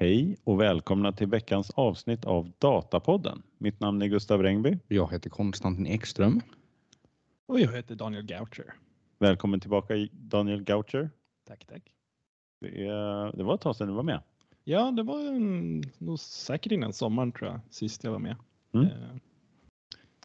[0.00, 3.42] Hej och välkomna till veckans avsnitt av Datapodden.
[3.58, 4.78] Mitt namn är Gustav Rengby.
[4.88, 6.40] Jag heter Konstantin Ekström.
[7.46, 8.74] Och jag heter Daniel Goucher.
[9.18, 11.10] Välkommen tillbaka Daniel Goucher.
[11.48, 11.82] Tack, tack.
[12.60, 14.22] Det, är, det var ett tag sedan du var med.
[14.64, 18.36] Ja, det var en, nog säkert innan sommaren tror jag, sist jag var med.
[18.74, 18.86] Mm.
[18.86, 18.92] Eh,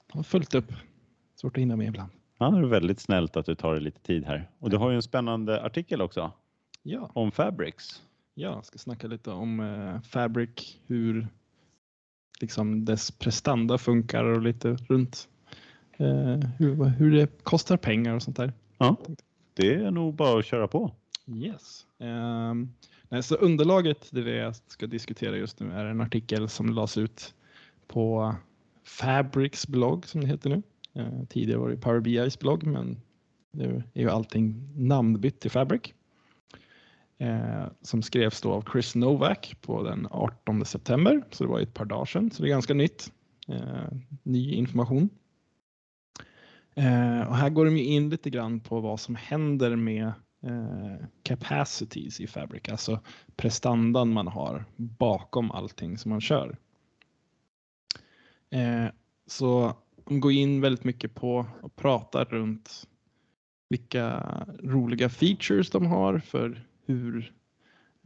[0.08, 0.74] Jag har följt upp.
[1.36, 2.12] Svårt att hinna med ibland.
[2.38, 4.50] Ja, det är väldigt snällt att du tar dig lite tid här.
[4.60, 6.32] Och du har ju en spännande artikel också
[6.84, 8.05] Ja, om Fabrics.
[8.36, 11.28] Ja ska snacka lite om eh, Fabric, hur
[12.42, 15.28] liksom dess prestanda funkar och lite runt
[15.98, 18.54] eh, hur, hur det kostar pengar och sånt där.
[18.78, 18.96] Ja,
[19.54, 20.92] det är nog bara att köra på.
[21.28, 21.86] Yes.
[21.98, 22.74] Um,
[23.10, 26.70] nej, så underlaget, det är det jag ska diskutera just nu, är en artikel som
[26.70, 27.34] lades ut
[27.88, 28.36] på
[28.84, 30.64] Fabrics blogg som det heter nu.
[30.94, 33.02] Eh, tidigare var det Power BI's blogg, men
[33.52, 35.94] nu är ju allting namnbytt till Fabric.
[37.18, 41.64] Eh, som skrevs då av Chris Novak på den 18 september, så det var ju
[41.64, 43.12] ett par dagar sedan, så det är ganska nytt.
[43.48, 43.88] Eh,
[44.24, 45.10] ny information.
[46.76, 50.06] Eh, och här går de ju in lite grann på vad som händer med
[50.44, 53.00] eh, capacities i Fabric, alltså
[53.36, 56.58] prestandan man har bakom allting som man kör.
[58.50, 58.88] Eh,
[59.28, 59.74] så
[60.06, 62.88] de går in väldigt mycket på och pratar runt
[63.70, 64.24] vilka
[64.64, 67.34] roliga features de har för hur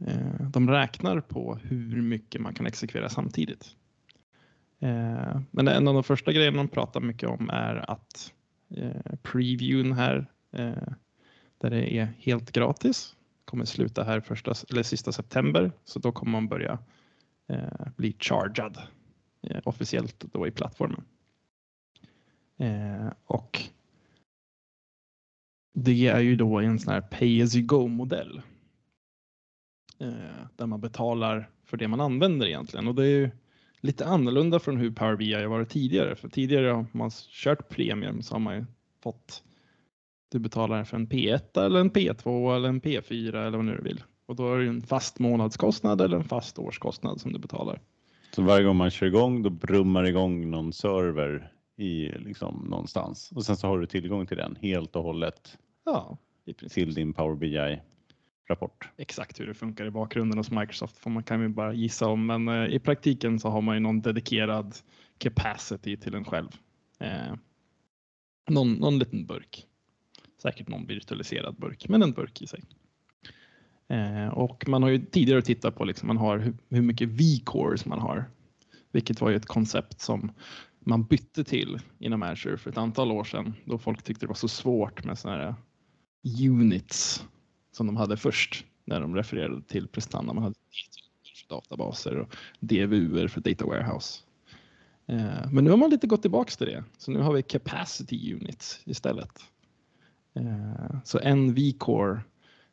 [0.06, 3.76] eh, de räknar på hur mycket man kan exekvera samtidigt.
[4.78, 8.32] Eh, men en av de första grejerna de pratar mycket om är att
[8.76, 10.92] eh, previewn här eh,
[11.58, 16.32] där det är helt gratis kommer sluta här första eller sista september så då kommer
[16.32, 16.78] man börja
[17.48, 18.78] eh, bli chargad
[19.42, 21.04] eh, officiellt då i plattformen.
[22.58, 23.62] Eh, och
[25.74, 28.42] det är ju då en sån här pay as you go modell.
[30.00, 33.30] Eh, där man betalar för det man använder egentligen och det är ju
[33.80, 36.16] lite annorlunda från hur Power BI har varit tidigare.
[36.16, 38.64] För tidigare har man kört premium så har man ju
[39.02, 39.42] fått
[40.30, 43.82] du betalar för en P1 eller en P2 eller en P4 eller vad nu du
[43.82, 44.02] vill.
[44.26, 47.80] Och då är det en fast månadskostnad eller en fast årskostnad som du betalar.
[48.34, 53.44] Så varje gång man kör igång då brummar igång någon server i liksom någonstans och
[53.44, 56.74] sen så har du tillgång till den helt och hållet Ja, i princip.
[56.84, 57.80] till din Power BI
[58.50, 58.88] rapport.
[58.96, 62.26] Exakt hur det funkar i bakgrunden hos Microsoft får man kan ju bara gissa om,
[62.26, 64.76] men eh, i praktiken så har man ju någon dedikerad
[65.18, 66.48] capacity till en själv.
[66.98, 67.34] Eh,
[68.48, 69.66] någon, någon liten burk.
[70.42, 72.62] Säkert någon virtualiserad burk, men en burk i sig.
[73.88, 77.86] Eh, och man har ju tidigare tittat på liksom, man har hur, hur mycket V-cores
[77.86, 78.24] man har,
[78.92, 80.32] vilket var ju ett koncept som
[80.80, 84.34] man bytte till inom Azure för ett antal år sedan då folk tyckte det var
[84.34, 85.54] så svårt med sådana här
[86.48, 87.26] units
[87.72, 90.32] som de hade först när de refererade till prestanda.
[90.32, 90.54] Man hade
[91.40, 94.22] för databaser och DVUer för data warehouse.
[95.06, 98.34] Eh, men nu har man lite gått tillbaks till det, så nu har vi capacity
[98.34, 99.44] units istället.
[100.34, 102.20] Eh, så en V-core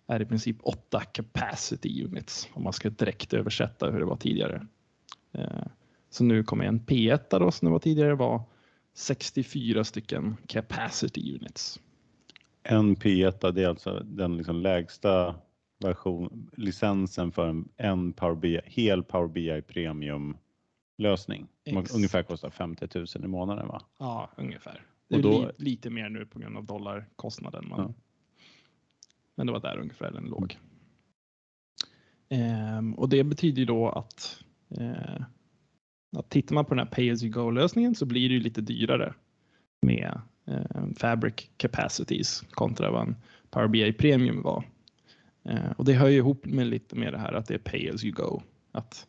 [0.08, 4.68] är i princip åtta capacity units om man ska direkt översätta hur det var tidigare.
[5.34, 5.68] Eh,
[6.10, 8.42] så nu kommer en P1 då som det var tidigare var
[8.94, 11.80] 64 stycken capacity units.
[12.70, 15.36] En P1 det är alltså den liksom lägsta
[15.80, 20.38] version, licensen för en, en Power BI, hel Power BI Premium
[20.98, 21.48] lösning.
[21.66, 23.82] Ex- ungefär kostar 50 000 i månaden va?
[24.00, 24.82] Ja, ungefär.
[25.08, 27.66] Det Och då- li, lite mer nu på grund av dollarkostnaden.
[27.70, 27.94] Men, Ja.
[29.36, 30.58] men det var där ungefär den låg.
[32.30, 35.22] Ehm, och det betyder ju då att, eh,
[36.18, 38.42] att tittar man på den här pay as you go lösningen så blir det ju
[38.42, 39.14] lite dyrare
[39.82, 43.16] med Eh, fabric capacities kontra vad en
[43.50, 44.64] Power BI Premium var.
[45.46, 47.90] Eh, och det hör ju ihop med lite med det här att det är pay
[47.90, 48.42] as you go.
[48.72, 49.08] Att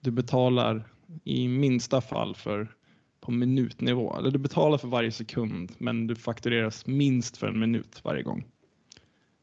[0.00, 0.88] du betalar
[1.24, 2.74] i minsta fall för
[3.20, 4.16] på minutnivå.
[4.16, 8.44] Eller du betalar för varje sekund men du faktureras minst för en minut varje gång.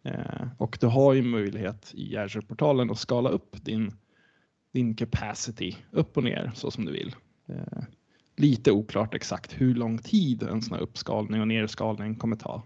[0.04, 3.92] Eh, och du har ju möjlighet i Azure-portalen att skala upp din,
[4.74, 7.16] din capacity upp och ner så som du vill.
[8.40, 12.64] Lite oklart exakt hur lång tid en sån här uppskalning och nedskalning kommer ta.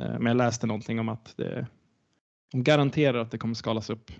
[0.00, 1.66] Eh, men jag läste någonting om att det,
[2.52, 4.10] de garanterar att det kommer skalas upp.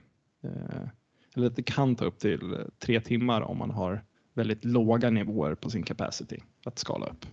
[0.45, 0.89] Eh,
[1.37, 4.05] eller att det kan ta upp till tre timmar om man har
[4.35, 7.27] väldigt låga nivåer på sin capacity att skala upp.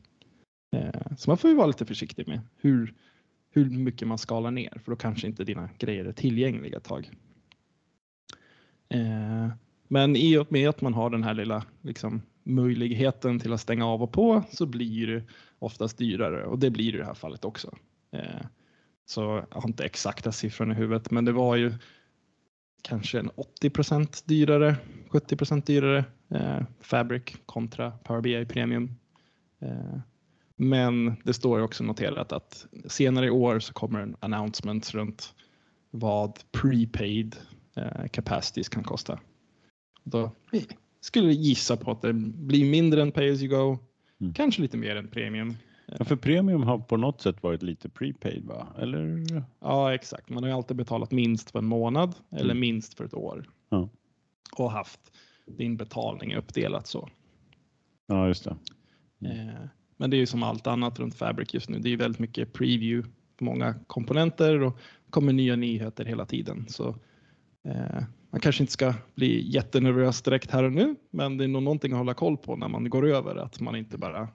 [0.75, 2.93] Eh, så man får ju vara lite försiktig med hur,
[3.49, 7.11] hur mycket man skalar ner för då kanske inte dina grejer är tillgängliga ett tag.
[9.87, 13.87] Men i och med att man har den här lilla liksom, möjligheten till att stänga
[13.87, 15.23] av och på så blir det
[15.59, 17.77] oftast dyrare och det blir det i det här fallet också.
[18.11, 18.45] Eh,
[19.05, 21.73] så jag har inte exakta siffror i huvudet men det var ju
[22.81, 23.31] kanske en
[23.61, 24.75] 80% dyrare,
[25.09, 28.95] 70% dyrare eh, Fabric kontra Power BI Premium.
[29.61, 29.99] Eh,
[30.55, 35.33] men det står ju också noterat att senare i år så kommer en announcement runt
[35.91, 37.35] vad prepaid
[37.75, 39.19] eh, capacities kan kosta.
[40.03, 40.31] Då
[41.01, 43.77] skulle gissa på att det blir mindre än pay as you go,
[44.21, 44.33] Mm.
[44.33, 45.55] kanske lite mer än premium.
[45.99, 48.67] Ja, för premium har på något sätt varit lite prepaid va?
[48.79, 49.23] Eller?
[49.59, 50.29] Ja, exakt.
[50.29, 52.59] Man har ju alltid betalat minst för en månad eller Mm.
[52.59, 53.49] minst för ett år.
[53.69, 53.89] Ja.
[54.57, 54.99] Och haft
[55.45, 57.09] din betalning uppdelat så.
[58.07, 58.55] Ja, just det.
[59.29, 59.67] Eh,
[59.97, 61.79] Men det är ju som allt annat runt Fabric just nu.
[61.79, 64.77] Det är ju väldigt mycket preview på många komponenter och
[65.09, 66.65] kommer nya nyheter hela tiden.
[66.69, 66.95] Så
[67.63, 71.63] eh, man kanske inte ska bli jättenervös direkt här och nu, men det är nog
[71.63, 74.29] någonting att hålla koll på när man går över, att man inte bara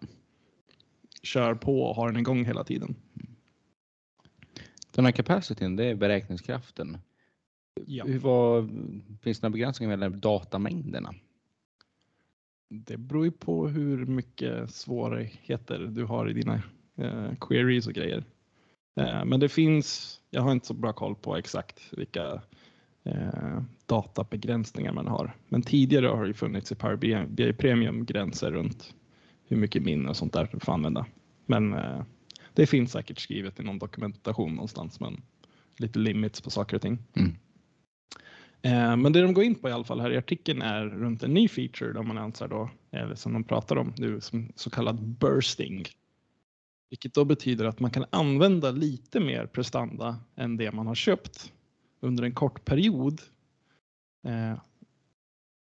[1.22, 2.96] kör på och har den igång hela tiden.
[4.90, 6.98] Den här capacityn, det är beräkningskraften.
[7.86, 8.04] Ja.
[8.04, 8.68] Hur var,
[9.22, 11.14] finns det några begränsningar med datamängderna?
[12.68, 16.62] Det beror ju på hur mycket svårigheter du har i dina
[16.96, 18.24] eh, queries och grejer.
[19.00, 22.42] Eh, men det finns, jag har inte så bra koll på exakt vilka
[23.06, 25.36] eh, databegränsningar man har.
[25.48, 28.94] Men tidigare har det funnits i Power BI, Premium gränser runt
[29.48, 31.06] hur mycket minne och sånt där du får använda.
[31.46, 32.02] Men eh,
[32.54, 35.22] det finns säkert skrivet i någon dokumentation någonstans, men
[35.78, 36.98] lite limits på saker och ting.
[37.16, 37.36] Mm.
[38.62, 41.22] Eh, Men det de går in på i alla fall här i artikeln är runt
[41.22, 44.70] en ny feature de man ansar då, eller som de pratar om nu, som så
[44.70, 45.84] kallad bursting.
[46.90, 51.52] Vilket då betyder att man kan använda lite mer prestanda än det man har köpt
[52.00, 53.20] under en kort period.
[54.26, 54.58] Eh,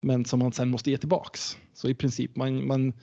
[0.01, 1.57] Men som man sen måste ge tillbaks.
[1.73, 2.93] Så i princip man, man,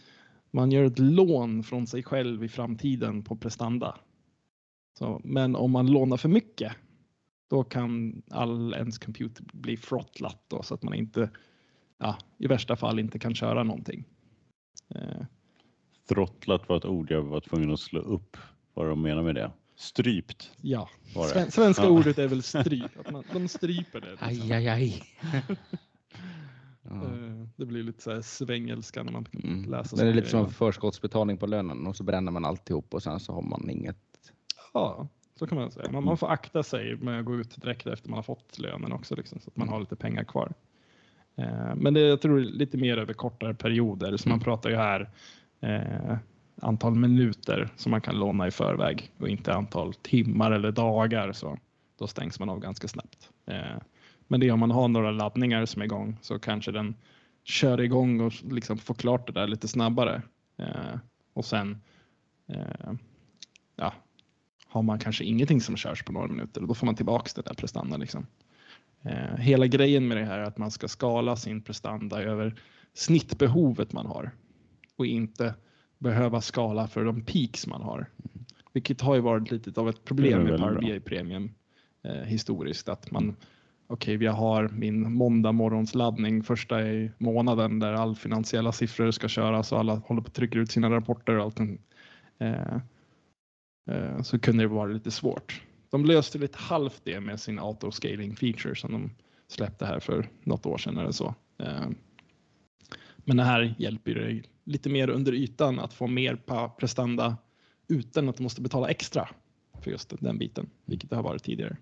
[0.50, 3.99] man gör ett lån från sig själv i framtiden på prestanda.
[4.99, 6.73] Så, men om man lånar för mycket
[7.50, 11.31] då kan all ens computer bli throttlat då, så att man inte,
[11.99, 14.05] ja, i värsta fall inte kan köra någonting.
[14.94, 15.25] Eh,
[16.08, 18.37] Throttlat var ett ord jag var tvungen att slå upp
[18.75, 19.52] vad de menar med det.
[19.76, 20.88] Strypt ja.
[21.32, 21.88] Sven, svenska Ja.
[21.90, 24.11] ordet är väl stryp, att man, de stryper det.
[24.11, 24.28] liksom.
[24.28, 25.02] Aj, aj, aj.
[25.32, 25.40] ja.
[26.90, 29.70] Eh, Det blir lite så här svengelska när man Mm.
[29.70, 33.20] läser Det är lite som förskottsbetalning på lönen och så bränner man alltihop och sen
[33.20, 33.96] så har man inget.
[34.75, 35.08] Ja,
[35.38, 35.90] så kan man säga.
[35.93, 38.93] Man, man får akta sig med att gå ut direkt efter man har fått lönen
[38.93, 40.52] också, liksom, så att man har lite pengar kvar.
[41.37, 45.11] Eh, Men det jag tror lite mer över kortare perioder, så man pratar ju här
[45.61, 46.17] eh,
[46.62, 51.32] antal minuter som man kan låna i förväg och inte antal timmar eller dagar.
[51.32, 51.58] Så
[51.99, 53.31] då stängs man av ganska snabbt.
[53.47, 53.82] Eh,
[54.29, 56.94] men det är om man har några laddningar som är igång så kanske den
[57.44, 60.23] kör igång och liksom får klart det där lite snabbare.
[60.58, 60.99] Eh,
[61.32, 61.82] och sen
[62.49, 62.93] eh,
[63.76, 63.94] ja,
[64.69, 67.43] har man kanske ingenting som körs på några minuter och då får man tillbaks det
[67.43, 67.97] där prestanda.
[67.97, 68.26] Liksom.
[69.38, 72.55] Hela grejen med det här är att man ska skala sin prestanda över
[72.94, 74.31] snittbehovet man har
[74.97, 75.55] och inte
[75.98, 78.06] behöva skala för de peaks man har.
[78.72, 80.81] Vilket har ju varit lite av ett problem med Power.
[80.81, 81.50] BI Premium
[82.02, 82.88] eh, historiskt.
[82.88, 83.37] Att man,
[83.87, 89.72] okej, jag har min måndag morgonsladdning första i månaden där all finansiella siffror ska köras
[89.72, 91.60] och alla håller på och trycker ut sina rapporter och allt.
[92.38, 92.76] Eh,
[93.91, 95.62] eh, så kunde det vara lite svårt.
[95.91, 99.10] De löste lite halvt det med sin autoscaling feature som de
[99.48, 101.34] släppte här för något år sedan eller så.
[101.58, 101.88] Eh,
[103.17, 106.37] Men det här hjälper ju lite mer under ytan att få mer
[106.69, 107.37] prestanda
[107.89, 109.29] utan att du måste betala extra
[109.81, 111.77] för just den biten, vilket det har varit tidigare.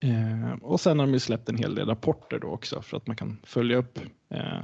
[0.00, 3.06] Eh, och sen har de ju släppt en hel del rapporter då också för att
[3.06, 4.62] man kan följa upp eh,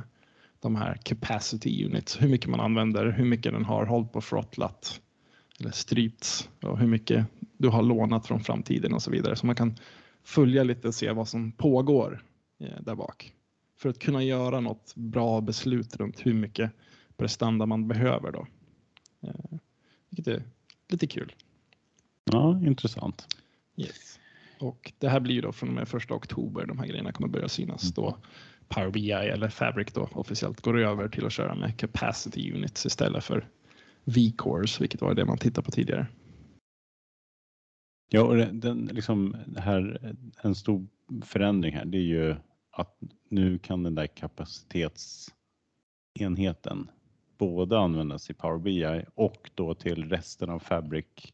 [0.60, 5.00] de här capacity units, hur mycket man använder, hur mycket den har hållit på frottlat
[5.60, 7.26] eller strypts och hur mycket
[7.58, 9.36] du har lånat från framtiden och så vidare.
[9.36, 9.76] Så man kan
[10.22, 12.24] följa lite och se vad som pågår
[12.60, 13.33] eh, där bak
[13.84, 16.70] för att kunna göra något bra beslut runt hur mycket
[17.16, 18.46] prestanda man behöver då.
[19.22, 19.58] Eh,
[20.10, 20.42] vilket är
[20.88, 21.32] lite kul.
[22.24, 23.26] Ja, intressant.
[23.76, 24.20] Yes.
[24.58, 27.28] Och det här blir ju då från och med första oktober de här grejerna kommer
[27.28, 28.16] börja synas då
[28.68, 33.24] Power BI eller Fabric då officiellt går över till att köra med capacity units istället
[33.24, 33.48] för
[34.04, 36.06] V-cores, vilket var det man tittade på tidigare.
[38.08, 40.86] Ja, och den, den liksom här, en stor
[41.24, 42.36] förändring här, det är ju
[42.76, 46.90] att nu kan den där kapacitetsenheten
[47.38, 51.32] både användas i Power BI och då till resten av Fabric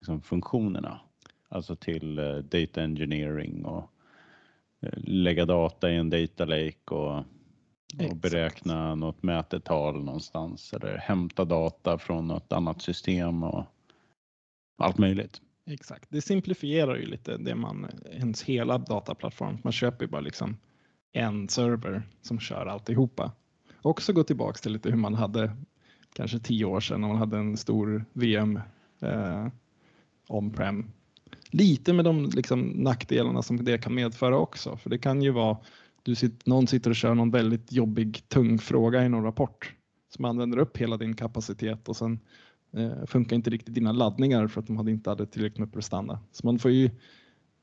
[0.00, 1.00] liksom funktionerna.
[1.48, 3.90] Alltså till eh, data engineering och
[4.80, 7.16] eh, lägga data i en data lake och,
[8.10, 13.64] och beräkna något mätetal någonstans eller hämta data från något annat system och
[14.78, 15.40] allt möjligt.
[15.66, 19.58] Exakt, det simplifierar ju lite det man, ens hela dataplattform.
[19.64, 20.56] Man köper ju bara liksom
[21.12, 23.32] en server som kör alltihopa.
[23.82, 25.56] Också gå tillbaks till lite hur man hade
[26.12, 28.60] kanske tio år sedan när man hade en stor VM
[29.00, 29.46] eh,
[30.28, 30.90] on-prem.
[31.50, 35.58] Lite med de liksom, nackdelarna som det kan medföra också, för det kan ju vara
[36.02, 39.74] du sitter, någon sitter och kör någon väldigt jobbig tung fråga i någon rapport
[40.14, 42.20] som använder upp hela din kapacitet och sen
[42.72, 46.20] eh, funkar inte riktigt dina laddningar för att de hade inte hade tillräckligt med prestanda.
[46.32, 46.90] Så man får ju,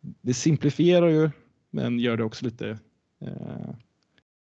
[0.02, 1.30] det simplifierar ju
[1.74, 2.80] men gör det också lite,
[3.22, 3.76] eh,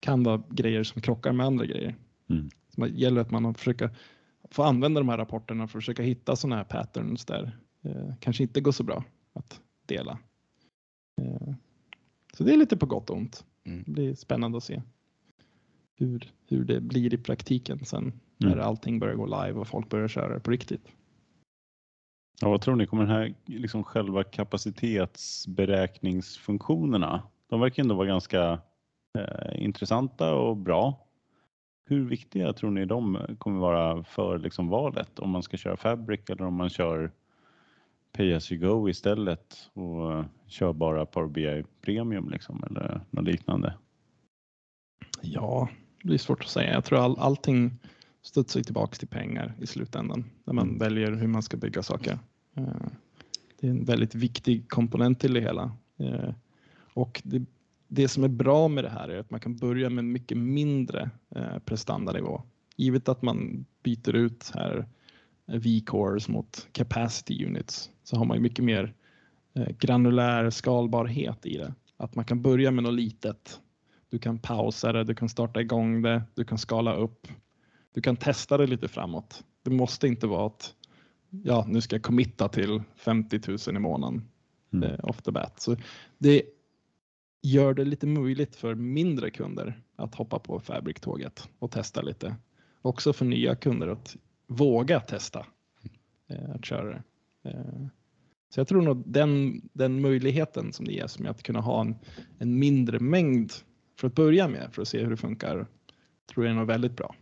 [0.00, 1.96] kan vara grejer som krockar med andra grejer.
[2.28, 2.50] Mm.
[2.68, 3.90] Så det gäller att man försöker
[4.50, 8.42] få använda de här rapporterna för att försöka hitta sådana här patterns där eh, kanske
[8.42, 10.18] inte går så bra att dela.
[11.20, 11.54] Eh,
[12.34, 13.44] så det är lite på gott och ont.
[13.64, 13.82] Mm.
[13.86, 14.82] Det blir spännande att se
[15.96, 18.66] hur, hur det blir i praktiken sen när Mm.
[18.66, 20.88] allting börjar gå live och folk börjar köra det på riktigt.
[22.40, 28.60] Ja, vad tror ni, kommer den här liksom själva kapacitetsberäkningsfunktionerna, de verkar ändå vara ganska
[29.18, 31.04] eh, intressanta och bra.
[31.84, 36.30] Hur viktiga tror ni de kommer vara för liksom valet om man ska köra Fabric
[36.30, 37.12] eller om man kör
[38.12, 43.74] Pay as you go istället och kör bara Power BI Premium liksom eller något liknande?
[45.22, 45.68] Ja,
[46.02, 46.72] det blir svårt att säga.
[46.72, 47.78] Jag tror all, allting
[48.22, 50.78] studsar tillbaks till pengar i slutändan när man Mm.
[50.78, 52.18] väljer hur man ska bygga saker.
[52.56, 52.64] Eh,
[53.60, 55.72] Det är en väldigt viktig komponent till det hela.
[55.98, 56.30] Eh,
[56.94, 57.42] Och det,
[57.88, 60.38] det som är bra med det här är att man kan börja med en mycket
[60.38, 62.42] mindre eh, prestandanivå.
[62.76, 64.86] Givet att man byter ut här
[65.46, 68.94] V-cores mot capacity units så har man mycket mer
[69.78, 71.74] granulär skalbarhet i det.
[71.96, 73.60] Att man kan börja med något litet
[74.10, 77.28] du kan pausa det, du kan starta igång det, du kan skala upp.
[77.92, 79.44] Du kan testa det lite framåt.
[79.62, 80.74] Det måste inte vara att
[81.30, 84.28] ja, nu ska jag committa till 50 000 i månaden
[84.72, 84.90] Mm.
[84.90, 85.60] eh, off the bat.
[85.60, 85.76] Så
[86.18, 86.42] det
[87.42, 92.36] gör det lite möjligt för mindre kunder att hoppa på Fabric-tåget och testa lite.
[92.82, 94.16] Också för nya kunder att
[94.46, 95.46] våga testa
[96.28, 97.02] eh, att köra det.
[97.50, 97.86] Eh,
[98.50, 101.96] så jag tror nog den, den möjligheten som det ges med att kunna ha en,
[102.38, 103.52] en mindre mängd
[104.00, 105.66] för att börja med för att se hur det funkar
[106.26, 107.14] tror jag är nog väldigt bra.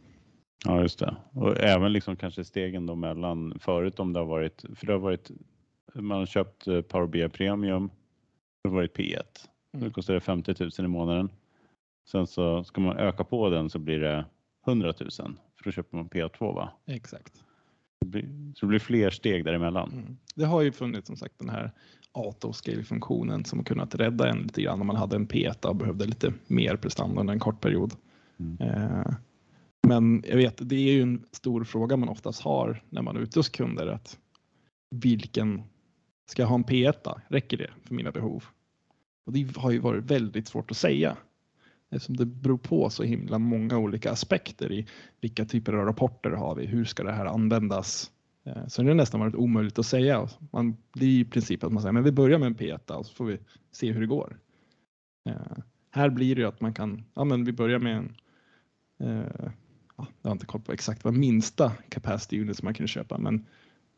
[0.65, 1.17] Ja, just det.
[1.33, 5.01] Och även liksom kanske stegen då mellan förut om det har varit, för det har
[5.01, 5.31] varit,
[5.95, 7.91] man har köpt eh, Power BI Premium,
[8.63, 9.23] det har varit P1.
[9.73, 9.93] Nu Mm.
[9.93, 11.29] kostar det 50 000 i månaden.
[12.11, 14.25] Sen så ska man öka på den så blir det
[14.67, 16.73] 100 000 för då köper man P2 va?
[16.87, 17.33] Exakt.
[18.01, 18.23] Det blir,
[18.55, 19.93] så det blir fler steg däremellan.
[19.93, 20.17] Mm.
[20.35, 21.71] Det har ju funnits som sagt den här
[22.13, 26.05] autoscale-funktionen som har kunnat rädda en lite grann om man hade en P1 och behövde
[26.05, 27.93] lite mer prestanda under en kort period.
[28.39, 28.57] Mm.
[28.61, 29.07] Eh,
[29.87, 33.21] men jag vet, det är ju en stor fråga man oftast har när man är
[33.21, 33.87] ute hos kunder.
[33.87, 34.19] Att
[34.91, 35.63] vilken,
[36.27, 36.95] ska jag ha en P1?
[37.05, 37.21] då?
[37.29, 38.45] Räcker det för mina behov?
[39.27, 41.17] Och det har ju varit väldigt svårt att säga.
[41.91, 44.87] Eftersom det beror på så himla många olika aspekter i
[45.21, 46.67] vilka typer av rapporter har vi?
[46.67, 48.11] Hur ska det här användas?
[48.45, 50.29] Eh, så det har nästan varit omöjligt att säga.
[50.53, 53.15] Man är i princip att man säger men vi börjar med en P1 och så
[53.15, 53.39] får vi
[53.71, 54.39] se hur det går.
[55.29, 55.59] Eh,
[55.91, 58.17] Här blir det ju att man kan, ja men vi börjar med en,
[58.99, 59.51] eh,
[59.97, 63.19] ja, jag har inte koll på exakt vad minsta capacity unit som man kan köpa
[63.19, 63.47] men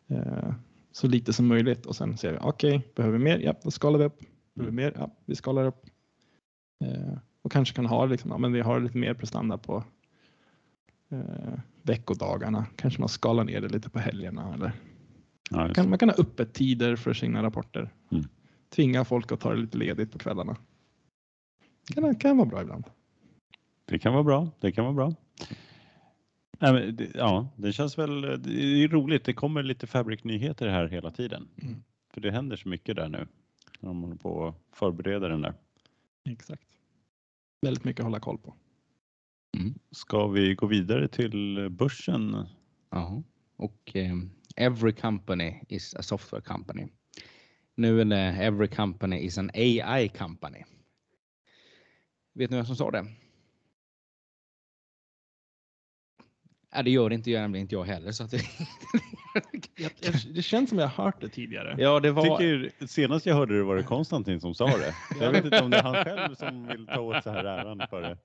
[0.09, 0.55] eh,
[0.93, 3.39] så lite som möjligt och sen ser vi okej, behöver vi mer?
[3.39, 4.21] Ja, då skalar vi upp.
[4.55, 4.93] Behöver vi mer?
[4.99, 5.87] Ja, vi skalar upp.
[6.85, 9.85] Eh, och kanske kan ha liksom, ja, men vi har lite mer prestanda på
[11.11, 12.67] eh, veckodagarna.
[12.77, 14.73] Kanske man skalar ner det lite på helgerna eller
[15.51, 15.91] Ja, just kan, det.
[15.91, 17.91] man kan ha öppet tider för sina rapporter.
[18.11, 18.25] Mm.
[18.71, 20.57] Tvinga folk att ta det lite ledigt på kvällarna.
[21.95, 22.85] Kan, kan vara bra ibland.
[23.85, 24.51] det kan vara bra.
[24.61, 25.15] Det kan vara bra.
[26.59, 29.25] Nej, men det, ja, det känns väl det är roligt.
[29.25, 31.49] Det kommer lite Fabric-nyheter här hela tiden.
[31.63, 31.83] Mm.
[32.15, 33.27] För det händer så mycket där nu.
[33.81, 35.55] När de håller på att förbereda den där.
[36.31, 36.63] Exakt.
[37.63, 38.55] Väldigt mycket att hålla koll på.
[39.91, 42.47] Ska vi gå vidare till börsen?
[42.91, 43.23] Ja,
[43.57, 44.17] och eh,
[44.57, 46.87] every company is a software company.
[47.75, 50.65] Nu är det every company is an AI company.
[52.35, 53.07] Vet ni vem som sa det?
[56.79, 58.13] Ja, det gör inte jag, nämligen inte jag heller.
[58.13, 58.43] Så att det,
[60.35, 61.75] det känns som jag har hört det tidigare.
[61.79, 62.39] ja, det var...
[62.39, 64.95] Tycker, senast jag hörde det var det Konstantin som sa det.
[65.21, 67.83] Jag vet inte om det är han själv som vill ta åt sig här äran
[67.91, 68.17] för det.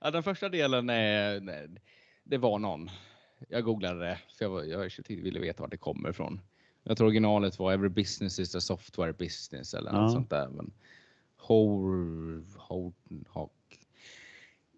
[0.00, 1.68] Ja, den första delen, är, nej,
[2.24, 2.90] det var någon.
[3.48, 6.40] Jag googlade det för jag, var, jag ville veta var det kommer ifrån.
[6.82, 10.08] Jag tror originalet var Every business is a software business eller något Ja.
[10.08, 10.48] sånt där.
[10.48, 10.72] Men
[11.36, 13.52] Hor, Horton, Hawk.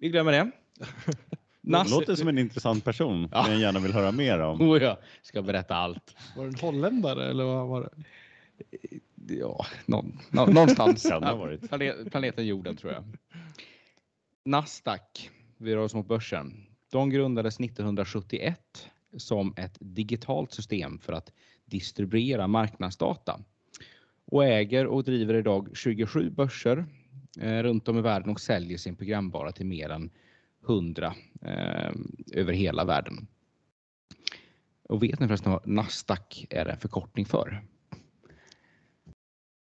[0.00, 0.50] Vi glömmer det.
[1.68, 3.42] Det Nas- låter som en intressant person Ja.
[3.44, 4.60] som jag gärna vill höra mer om.
[4.70, 6.16] Oh, jag ska berätta allt.
[6.36, 8.04] Var det en holländare eller vad var det?
[9.34, 11.02] Ja, någon, nå, någonstans.
[11.10, 11.68] Kan det ha varit.
[11.68, 13.04] Planet, planeten jorden tror jag.
[14.44, 16.66] Nasdaq, vi rör oss mot börsen.
[16.90, 21.32] De grundades 1971 som ett digitalt system för att
[21.64, 23.40] distribuera marknadsdata
[24.24, 26.86] och äger och driver idag 27 börser
[27.40, 30.10] eh, runt om i världen och säljer sin programvara till mer än
[30.68, 31.92] 100 eh,
[32.32, 33.26] över hela världen.
[34.82, 37.62] Och vet ni förresten vad Nasdaq är en förkortning för?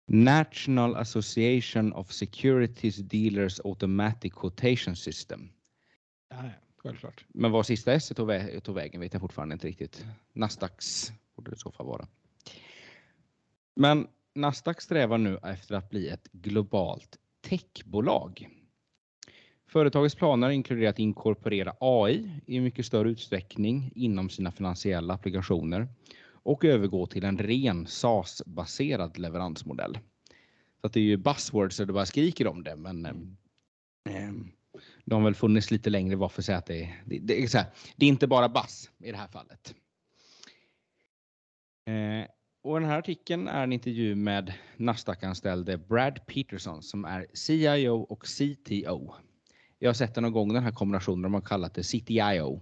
[0.07, 5.49] National Association of Securities Dealers Automatic Quotation System.
[6.29, 7.25] Ja, självklart.
[7.27, 10.05] Men vad sista S tog, vä tog vägen vet jag fortfarande inte riktigt.
[10.33, 12.07] Nasdaqs borde det i så fall vara.
[13.75, 18.49] Men Nasdaq strävar nu efter att bli ett globalt techbolag.
[19.73, 25.87] Företagets planer inkluderar att inkorporera AI i mycket större utsträckning inom sina finansiella applikationer
[26.31, 29.99] och övergå till en ren SaaS-baserad leveransmodell.
[30.81, 34.31] Så att det är ju buzzwords och det bara skriker om det, men eh,
[35.05, 36.15] de har väl funnits lite längre.
[36.15, 39.11] Varför säga att det, det, det, är så här, det är inte bara buzz i
[39.11, 39.75] det här fallet.
[41.85, 42.29] Eh,
[42.63, 48.25] och den här artikeln är en intervju med Nasdaq-anställde Brad Peterson som är CIO och
[48.25, 49.13] CTO.
[49.83, 52.61] Jag har sett det någon gång den här kombinationen, de har kallat det CTIO.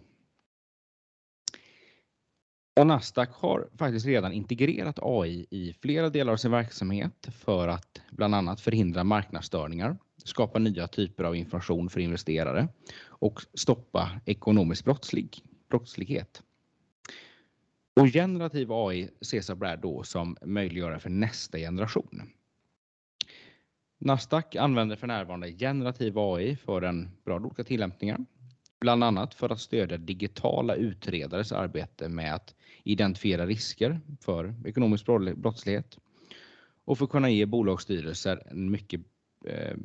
[2.79, 8.01] Och Nasdaq har faktiskt redan integrerat AI i flera delar av sin verksamhet för att
[8.11, 12.67] bland annat förhindra marknadsstörningar, skapa nya typer av information för investerare
[13.03, 16.43] och stoppa ekonomisk brottslig, brottslighet.
[17.95, 22.21] Och generativ AI ses av Brad då som möjliggörare för nästa generation.
[24.03, 28.25] Nasdaq använder för närvarande generativ AI för en rad olika tillämpningar.
[28.79, 35.97] Bland annat för att stödja digitala utredares arbete med att identifiera risker för ekonomisk brottslighet
[36.85, 39.01] och för att kunna ge bolagsstyrelser en mycket
[39.45, 39.75] eh,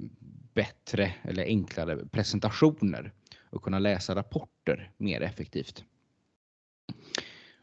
[0.55, 3.13] bättre eller enklare presentationer
[3.51, 5.85] och kunna läsa rapporter mer effektivt.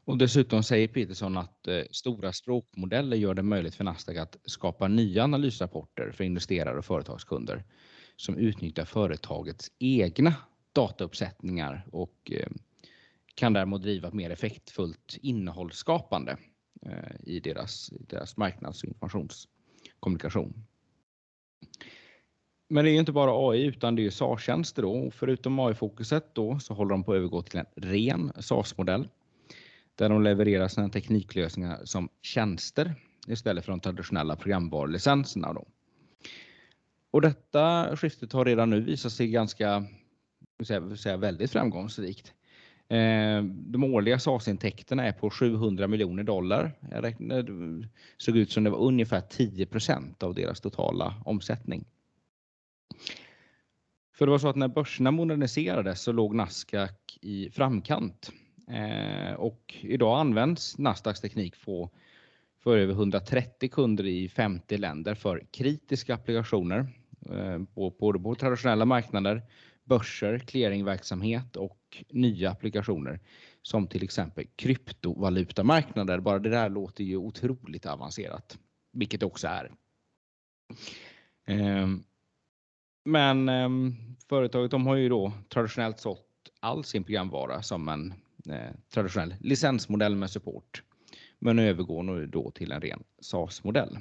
[0.06, 4.88] Och dessutom säger Peterson att eh, stora språkmodeller gör det möjligt för Nasdaq att skapa
[4.88, 7.64] nya analysrapporter för investerare och företagskunder
[8.16, 10.36] som utnyttjar företagets egna
[10.74, 12.48] datauppsättningar och eh,
[13.36, 16.38] kan därmed driva ett mer effektfullt innehållsskapande
[16.86, 20.66] eh, i deras, deras marknads och informationskommunikation.
[22.70, 24.82] Men det är inte bara AI utan det är SaaS-tjänster.
[24.82, 25.12] då.
[25.12, 29.08] Förutom AI-fokuset då så håller de på att övergå till en ren SAS-modell
[29.96, 32.96] där de levererar sina tekniklösningar som tjänster
[33.28, 35.54] istället för de traditionella programvarulicenserna.
[35.54, 35.68] Då.
[37.12, 39.86] Och detta skiftet har redan nu visat sig ganska,
[40.98, 42.34] säga, väldigt framgångsrikt.
[42.90, 46.72] Eh, de årliga SAS-intäkterna är på 700 miljoner dollar.
[46.92, 51.86] Jag räknade, det såg ut som det var ungefär 10% av deras totala omsättning.
[54.16, 58.32] För det var så att när börserna moderniserades så låg Nasdaq i framkant
[58.68, 61.90] Eh, och idag används Nasdaqs teknik på
[62.64, 66.88] för över 130 kunder i 50 länder för kritiska applikationer
[67.30, 67.60] eh,
[68.00, 69.42] både på traditionella marknader,
[69.84, 73.20] börser, clearingverksamhet och nya applikationer
[73.62, 76.20] som till exempel kryptovalutamarknader.
[76.20, 78.58] Bara det där låter ju otroligt avancerat,
[78.94, 79.72] vilket det också är.
[81.48, 81.88] Eh,
[83.06, 83.96] men ehm,
[84.30, 86.20] företaget de har ju då traditionellt sålt
[86.60, 88.14] all sin programvara som en
[88.50, 90.84] Eh, traditionell licensmodell med support.
[91.40, 93.98] Men övergår nu då till en ren SaaS-modell.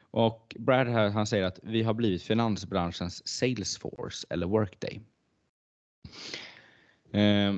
[0.00, 5.00] Och Brad här, han säger att vi har blivit finansbranschens Salesforce eller Workday.
[7.12, 7.54] Eh,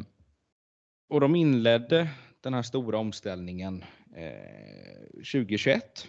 [1.08, 2.08] och de inledde
[2.40, 3.84] den här stora omställningen
[4.16, 6.06] eh, 2021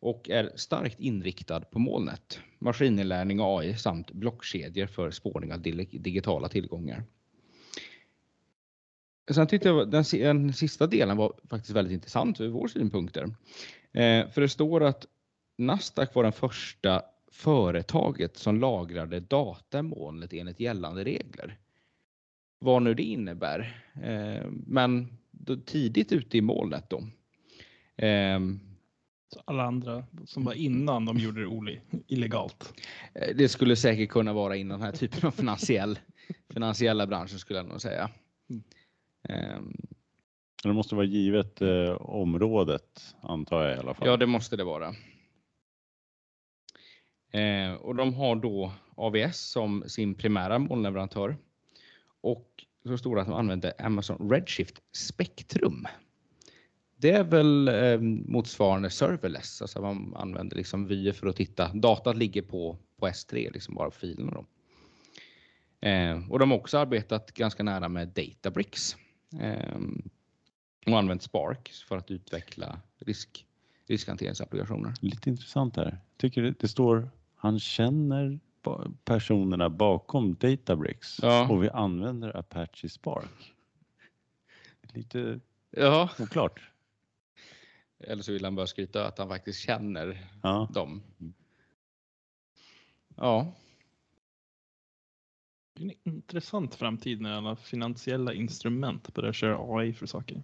[0.00, 6.48] och är starkt inriktad på molnet, maskininlärning och AI samt blockkedjor för spårning av digitala
[6.48, 7.04] tillgångar.
[9.30, 13.24] Sen tyckte jag den, den sista delen var faktiskt väldigt intressant ur vår synpunkter.
[13.92, 15.06] Eh, för det står att
[15.58, 21.58] Nasdaq var den första företaget som lagrade data i molnet enligt gällande regler.
[22.58, 23.84] Vad nu det innebär.
[24.02, 25.08] Eh, men
[25.66, 26.98] tidigt ute i molnet då.
[27.96, 28.40] Eh,
[29.44, 32.72] alla andra som var innan de gjorde det illegalt.
[33.14, 35.98] Eh, det skulle säkert kunna vara inom den här typen av finansiell,
[36.52, 38.10] finansiella branschen skulle jag nog säga.
[39.28, 39.72] Ehm,
[40.62, 44.08] det måste vara givet eh, området antar jag i alla fall.
[44.08, 44.94] Ja, det måste det vara.
[47.32, 51.36] Eh, och de har då AVS som sin primära molnleverantör
[52.20, 55.86] och så står det att de använder Amazon Redshift Spectrum.
[56.96, 61.72] Det är väl eh, motsvarande serverless, alltså man använder liksom vyer för att titta.
[61.74, 64.46] Datat ligger på, på S3, liksom bara filerna då.
[65.88, 69.00] Eh, och de har också arbetat ganska nära med Databricks eh,
[70.86, 73.46] och använt Spark för att utveckla risk,
[73.86, 74.94] riskhanteringsapplikationer.
[75.00, 75.98] Lite intressant här.
[76.16, 78.38] Tycker det, det står han känner
[79.04, 81.48] personerna bakom Databricks Ja.
[81.50, 83.54] och vi använder Apache Spark.
[84.92, 85.40] Lite
[85.70, 86.60] Ja, oklart.
[87.98, 90.68] eller så vill han bara skryta att han faktiskt känner Ja.
[90.74, 91.02] dem.
[93.16, 93.52] Ja,
[95.80, 100.42] Det är en intressant framtid när alla finansiella instrument börjar köra AI för saker.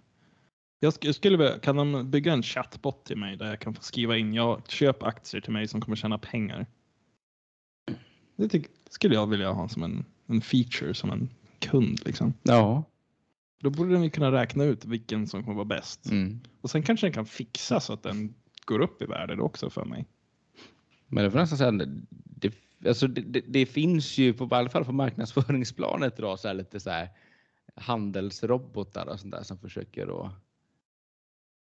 [0.79, 3.81] Jag sk- jag skulle kan de bygga en chatbot till mig där jag kan få
[3.81, 6.65] skriva in, jag köp aktier till mig som kommer tjäna pengar.
[8.35, 12.33] Det tyck, skulle jag vilja ha som en, en feature, som en kund liksom.
[12.43, 12.83] ja.
[13.59, 16.05] Då borde den kunna räkna ut vilken som kommer vara bäst.
[16.05, 16.39] Mm.
[16.61, 18.33] Och sen kanske den kan fixa så att den
[18.65, 20.05] går upp i värde också för mig.
[21.07, 21.71] Men det får nästan säga,
[22.11, 22.53] det,
[22.85, 26.55] alltså det, det, det finns ju på i alla fall på marknadsföringsplanet idag så här
[26.55, 27.09] lite så här
[27.75, 30.31] handelsrobotar och sånt där som försöker att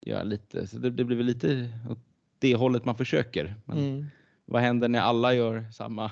[0.06, 1.98] göra lite, så det, det blir väl lite åt
[2.38, 3.54] det hållet man försöker.
[3.64, 4.06] Men
[4.44, 6.10] vad händer när alla gör samma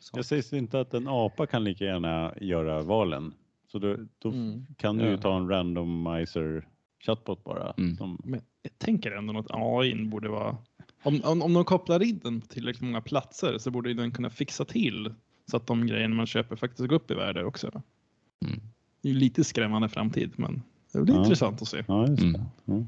[0.00, 0.18] sak?
[0.18, 3.34] Jag säger inte att en apa kan lika gärna göra valen.
[3.66, 4.66] Så då, då Mm.
[4.78, 5.16] kan du ju Ja.
[5.18, 6.68] ta en randomizer
[7.06, 7.72] chatbot bara.
[7.78, 7.96] Mm.
[7.96, 10.56] Som, Men jag tänker ändå att AI borde vara...
[11.02, 14.30] Om, om, om de kopplar in den på tillräckligt många platser så borde den kunna
[14.30, 15.14] fixa till
[15.50, 17.82] så att de grejerna man köper faktiskt går upp i värde också.
[18.46, 18.60] Mm.
[19.02, 21.20] Det är ju lite skrämmande framtid men det blir Ja.
[21.22, 21.84] intressant att se.
[21.88, 22.46] ja, just det.
[22.72, 22.86] Mm.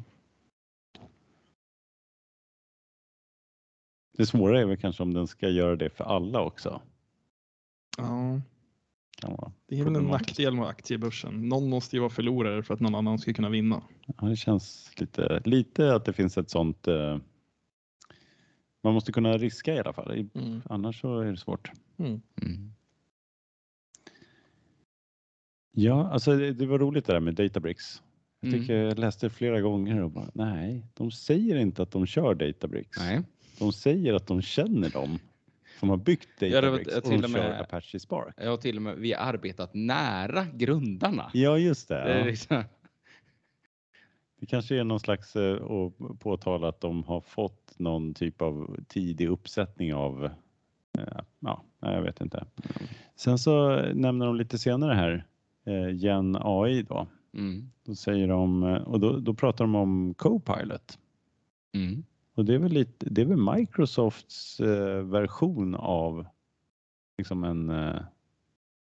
[4.16, 6.80] Det svåra är väl kanske om den ska göra det för alla också.
[7.98, 8.40] Ja,
[9.20, 9.52] Kan vara.
[9.66, 11.48] det är väl en nackdel med aktiebörsen.
[11.48, 13.82] Någon måste ju vara förlorare för att någon annan ska kunna vinna.
[14.20, 16.86] Ja, det känns lite, lite att det finns ett sånt.
[16.88, 17.18] Eh,
[18.82, 20.16] man måste kunna riska i alla fall.
[20.16, 20.28] I-
[20.70, 21.70] Annars så är det svårt.
[21.98, 22.20] Mm.
[25.72, 28.02] Ja, alltså det, det var roligt det där med Databricks.
[28.40, 28.60] Jag Mm.
[28.60, 32.34] tycker jag läste det flera gånger och bara nej, de säger inte att de kör
[32.34, 32.98] Databricks.
[32.98, 33.20] Nej.
[33.58, 35.18] De säger att de känner dem
[35.80, 38.34] som har byggt Ja, det Databricks och till och kör med- Apache Spark.
[38.36, 41.30] Jag har till och med, vi har arbetat nära grundarna.
[41.34, 41.94] Ja, just det.
[41.94, 42.24] Det är Ja.
[42.24, 42.64] liksom,
[44.42, 48.76] Det kanske är någon slags eh, att påtala att de har fått någon typ av
[48.88, 50.24] tidig uppsättning av,
[50.98, 52.46] eh, ja, jag vet inte.
[53.16, 55.26] Sen så nämner de lite senare här,
[55.64, 57.06] eh, Gen AI då.
[57.34, 57.70] mm.
[57.84, 60.98] Då säger de, och då, då pratar de om Copilot.
[61.74, 62.04] Mm.
[62.34, 64.60] Och det är väl, lite, det är väl Microsofts
[65.04, 66.26] version av
[67.18, 67.70] liksom en,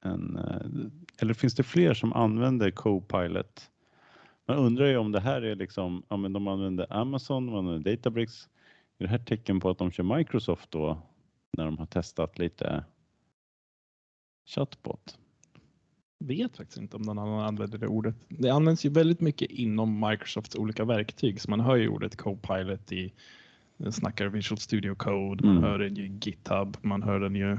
[0.04, 0.38] en,
[1.18, 3.70] eller finns det fler som använder Copilot?
[4.48, 7.90] Man undrar ju om det här är liksom, ja men de använder Amazon, de använder
[7.90, 8.48] Databricks.
[8.98, 11.02] Är det här tecken på att de kör Microsoft då
[11.56, 12.84] när de har testat lite
[14.46, 15.18] chatbot?
[16.24, 18.14] Vet faktiskt inte om någon annan använder det ordet.
[18.28, 22.92] Det används ju väldigt mycket inom Microsofts olika verktyg så man hör ju ordet Copilot
[22.92, 23.12] i
[23.76, 25.70] den snackar Visual Studio Code, man Mm.
[25.70, 27.58] hör den ju i GitHub, man hör den ju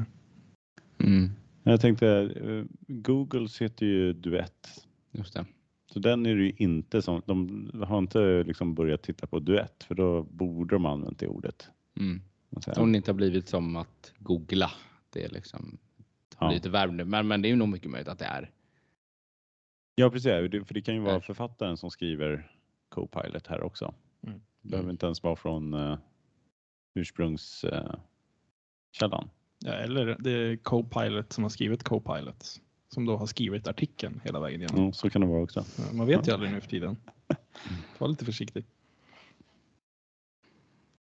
[0.97, 1.29] Mm.
[1.63, 2.07] Jag tänkte,
[2.43, 4.67] eh, Googles heter ju Duett.
[5.11, 5.45] Just det.
[5.93, 9.83] Så den är det ju inte som, de har inte liksom börjat titta på duett
[9.83, 11.69] för då borde de använt det ordet.
[11.99, 12.21] Mm.
[12.77, 14.71] Om det inte har blivit som att googla.
[15.09, 15.77] Det är liksom
[16.39, 16.51] Ja.
[16.51, 17.05] lite värvande.
[17.05, 18.51] Men, men det är ju nog mycket möjligt att det är.
[19.95, 21.21] Ja precis, för det kan ju vara Nej.
[21.21, 22.51] författaren som skriver
[22.89, 23.93] Copilot här också.
[24.27, 24.41] Mm.
[24.61, 25.97] Behöver inte ens vara från uh,
[26.95, 27.85] ursprungskällan.
[27.85, 27.99] Uh,
[28.91, 29.29] källan.
[29.59, 32.61] Ja, eller det är Copilot som har skrivit Copilot
[32.93, 34.79] som då har skrivit artikeln hela vägen igenom.
[34.79, 35.65] mm, så kan det vara också.
[35.93, 36.97] Man vet ju aldrig nu för tiden.
[37.97, 38.65] Var lite försiktig.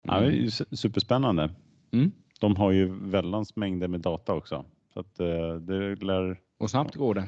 [0.01, 1.49] Ja, det är superspännande.
[1.91, 2.12] Mm.
[2.39, 4.65] De har ju väldans mängder med data också.
[4.93, 7.27] Så att, eh, det, lär, Och snabbt går det.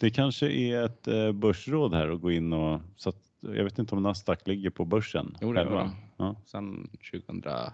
[0.00, 3.78] det kanske är ett uh, börsråd här att gå in och så att, jag vet
[3.78, 5.36] inte om Nasdaq ligger på börsen.
[5.40, 5.90] Jo, det gör det.
[6.16, 6.36] Ja.
[6.44, 7.72] Sen 2005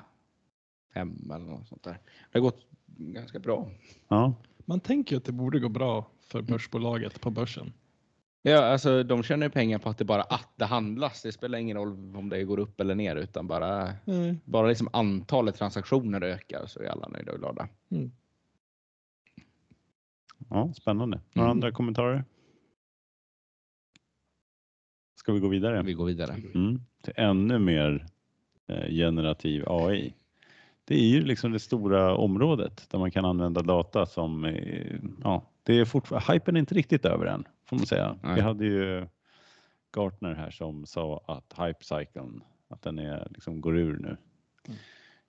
[1.35, 1.99] eller något sånt där.
[2.33, 3.71] Det har gått ganska bra.
[4.09, 4.35] Ja.
[4.65, 7.73] Man tänker att det borde gå bra för börsbolaget på börsen.
[8.43, 11.23] Ja, alltså de tjänar ju pengar på att det bara att det handlas.
[11.23, 14.37] Det spelar ingen roll om det går upp eller ner utan bara, Mm.
[14.45, 17.69] bara liksom antalet transaktioner ökar så är alla nöjda och glada.
[20.51, 21.21] Ja, spännande.
[21.33, 21.57] Några Mm.
[21.59, 22.25] andra kommentarer?
[25.15, 25.83] Ska vi gå vidare?
[25.83, 26.33] Vi går vidare.
[26.55, 26.81] Mm.
[27.03, 28.07] Till ännu mer
[28.67, 30.15] eh, generativ AI.
[30.85, 34.45] Det är ju liksom det stora området där man kan använda data som,
[35.23, 38.17] ja, det är fortfarande, hypen är inte riktigt över än får man säga.
[38.23, 38.35] Nej.
[38.35, 39.07] Vi hade ju
[39.97, 44.09] Gartner här som sa att hype-cykeln, att den är, liksom går ur nu.
[44.09, 44.79] Mm.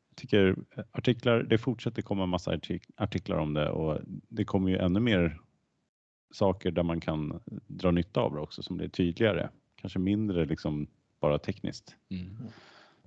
[0.09, 0.55] Jag tycker
[0.91, 5.39] artiklar, det fortsätter komma massa artik- artiklar om det och det kommer ju ännu mer
[6.31, 9.49] saker där man kan dra nytta av det också som blir tydligare.
[9.75, 10.87] Kanske mindre liksom
[11.19, 12.37] bara tekniskt Mm.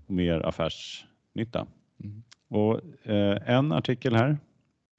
[0.07, 1.67] mer affärsnytta.
[2.05, 2.23] Mm.
[2.49, 4.39] Och eh, en artikel här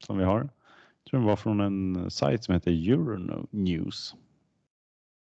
[0.06, 4.16] som vi har, jag tror den var från en sajt som heter Euronews.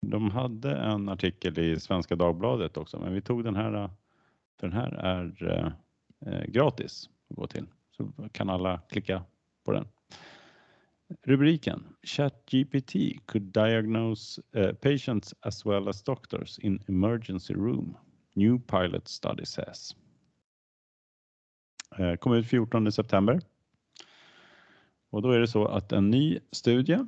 [0.03, 3.91] De hade en artikel i Svenska Dagbladet också, men vi tog den här,
[4.61, 5.75] för den här är
[6.27, 7.67] eh, gratis att gå till.
[7.97, 9.23] Så kan alla klicka
[9.65, 9.89] på den.
[11.23, 12.93] Rubriken ChatGPT
[13.27, 17.97] could diagnose eh, patients as well as doctors in emergency room.
[18.35, 19.97] New pilot study says.
[21.99, 23.41] Eh, kom ut 14 september.
[25.11, 26.99] Och då är det så att en ny studie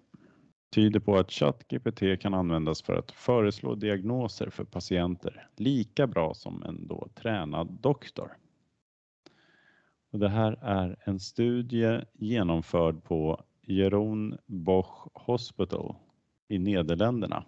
[0.74, 6.62] tyder på att ChatGPT kan användas för att föreslå diagnoser för patienter lika bra som
[6.62, 8.36] en då tränad doktor.
[10.12, 15.96] Och det här är en studie genomförd på Jeroen Bosch Hospital
[16.48, 17.44] i Nederländerna.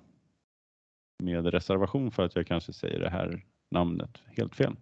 [1.19, 4.77] Med reservation för att jag kanske säger det här namnet helt fel.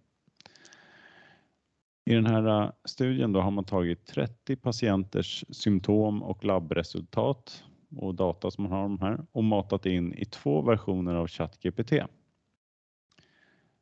[2.08, 7.64] I den här äh, studien då har man tagit 30 patienters symptom och labbresultat
[7.96, 11.92] och data som man har de här och matat in i två versioner av ChatGPT.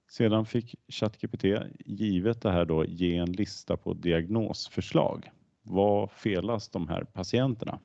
[0.08, 1.44] Sedan fick ChatGPT
[1.78, 5.30] givet det här då ge en lista på diagnosförslag.
[5.62, 7.78] Vad felas de här patienterna?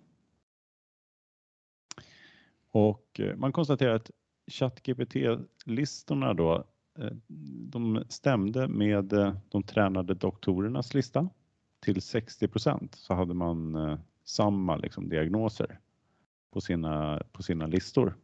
[2.72, 4.12] Och eh, man konstaterar att
[4.52, 6.71] ChatGPT-listorna då
[7.02, 7.12] Eh,
[7.72, 11.30] de stämde med eh, de tränade doktorernas lista
[11.80, 15.80] till 60% så hade man eh, samma liksom, diagnoser
[16.52, 18.18] på sina, på sina listor.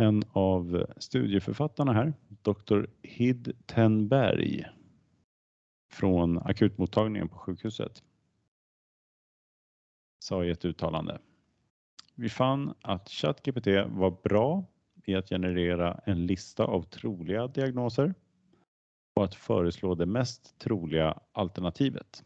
[0.00, 2.86] En av studieförfattarna här, Dr.
[3.02, 4.64] Hid Tenberg
[5.90, 8.02] från akutmottagningen på sjukhuset
[10.18, 11.18] sa i ett uttalande.
[12.14, 14.64] Vi fann att ChatGPT var bra
[15.04, 18.14] i att generera en lista av troliga diagnoser
[19.14, 22.24] och att föreslå det mest troliga alternativet.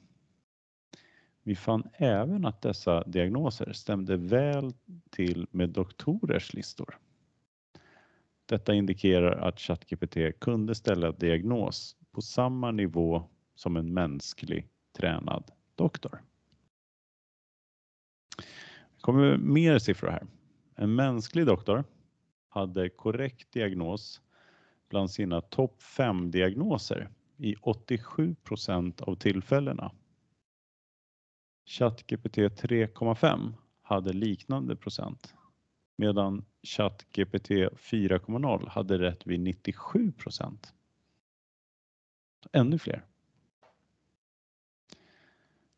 [1.42, 4.72] Vi fann även att dessa diagnoser stämde väl
[5.10, 6.98] till med doktorers listor.
[8.46, 16.22] Detta indikerar att ChatGPT kunde ställa diagnos på samma nivå som en mänsklig tränad doktor.
[18.96, 20.26] Det kommer mer siffror här.
[20.74, 21.84] En mänsklig doktor
[22.54, 24.20] hade korrekt diagnos
[24.88, 29.92] bland sina topp 5 diagnoser i 87% av tillfällena.
[31.66, 35.34] ChatGPT 3,5 hade liknande procent
[35.96, 40.72] medan ChatGPT 4,0 hade rätt vid 97%
[42.52, 43.04] Ännu fler.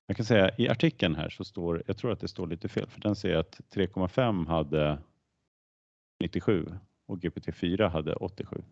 [0.06, 2.88] Jag kan säga i artikeln här så står, jag tror att det står lite fel
[2.88, 4.98] för den säger att 3,5 hade
[6.20, 6.66] 97
[7.06, 8.62] och GPT-4 hade 87.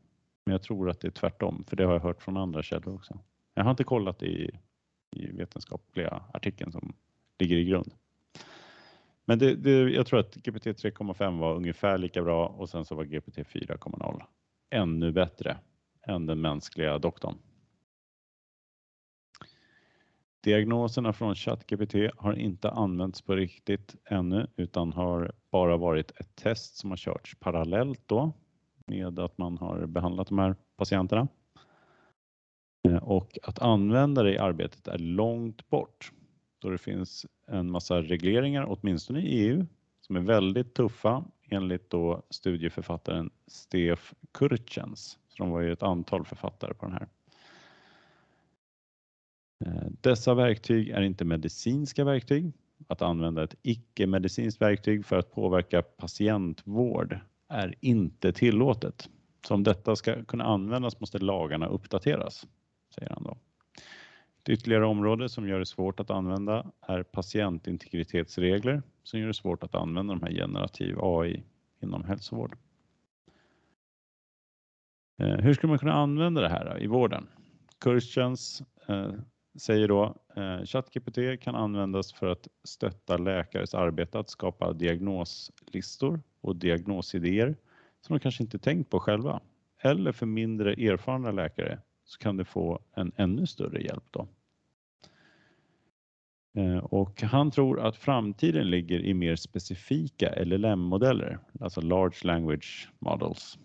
[0.46, 2.94] Men jag tror att det är tvärtom för det har jag hört från andra källor
[2.94, 3.18] också.
[3.54, 4.50] Jag har inte kollat i,
[5.16, 6.94] i vetenskapliga artikeln som
[7.38, 7.94] ligger i grund.
[9.24, 12.94] Men det, det, jag tror att GPT 3,5 var ungefär lika bra och sen så
[12.94, 14.22] var GPT 4,0
[14.70, 15.57] ännu bättre
[16.07, 17.38] än den mänskliga doktorn.
[20.44, 26.76] Diagnoserna från ChatGPT har inte använts på riktigt ännu utan har bara varit ett test
[26.76, 28.33] som har körts parallellt då
[28.87, 31.28] med att man har behandlat de här patienterna.
[32.88, 36.12] Eh, och att använda det i arbetet är långt bort
[36.59, 39.66] då det finns en massa regleringar, åtminstone i EU,
[40.00, 45.18] som är väldigt tuffa enligt då studieförfattaren Stef Kurtjens.
[45.28, 47.09] Så de var ju ett antal författare på den här.
[49.64, 52.52] Eh, dessa verktyg är inte medicinska verktyg.
[52.88, 59.08] Att använda ett icke-medicinskt verktyg för att påverka patientvård är inte tillåtet.
[59.46, 62.46] Så om detta ska kunna användas måste lagarna uppdateras,
[62.94, 63.38] säger han då.
[64.42, 69.62] Ett ytterligare område som gör det svårt att använda är patientintegritetsregler som gör det svårt
[69.62, 71.44] att använda de här generativ AI
[71.82, 72.56] inom hälsovård.
[75.18, 77.26] Eh, hur skulle man kunna använda det här i vården?
[77.80, 78.62] Kurstjänst,
[79.56, 86.56] säger då eh, ChatGPT kan användas för att stötta läkares arbete att skapa diagnoslistor och
[86.56, 87.56] diagnosidéer
[88.00, 89.40] som de kanske inte tänkt på själva.
[89.82, 94.28] Eller för mindre erfarna läkare så kan det få en ännu större hjälp då.
[96.56, 103.58] Eh, och han tror att framtiden ligger i mer specifika LLM-modeller, alltså Large Language Models.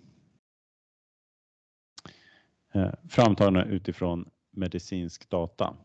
[2.74, 5.78] Eh, framtagna utifrån medicinsk data.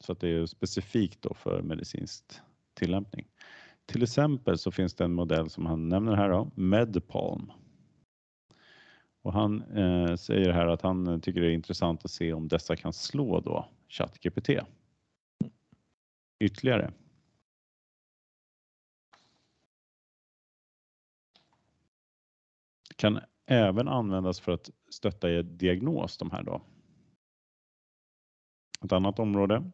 [0.00, 2.24] Så att det är specifikt då för medicinsk
[2.74, 3.28] tillämpning.
[3.86, 7.52] Till exempel så finns det en modell som han nämner här då, Medpalm.
[9.22, 12.76] Och han eh, säger här att han tycker det är intressant att se om dessa
[12.76, 14.50] kan slå då ChatGPT
[16.40, 16.92] ytterligare.
[22.96, 26.62] Kan även användas för att stötta i diagnos de här då.
[28.84, 29.64] Ett annat område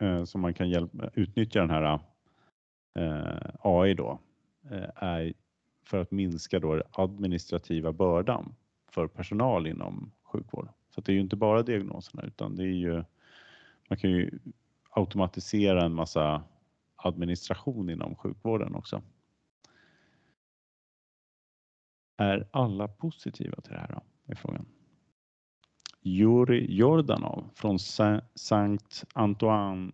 [0.00, 2.00] eh, som man kan hjälpa, utnyttja den här
[2.94, 4.20] eh, AI då
[4.70, 5.32] eh, är
[5.84, 8.54] för att minska då den administrativa bördan
[8.92, 10.68] för personal inom sjukvård.
[10.94, 13.04] Så att det är ju inte bara diagnoserna utan det är ju
[13.88, 14.38] man kan ju
[14.90, 16.42] automatisera en massa
[16.96, 19.02] administration inom sjukvården också.
[22.16, 24.02] Är alla positiva till det här då?
[24.32, 24.66] Är frågan.
[26.02, 27.78] Juri Jordanov från
[28.34, 29.92] Sankt Antoine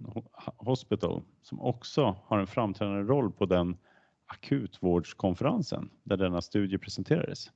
[0.57, 3.77] Hospital som också har en framträdande roll på den
[4.27, 7.51] akutvårdskonferensen där denna studie presenterades.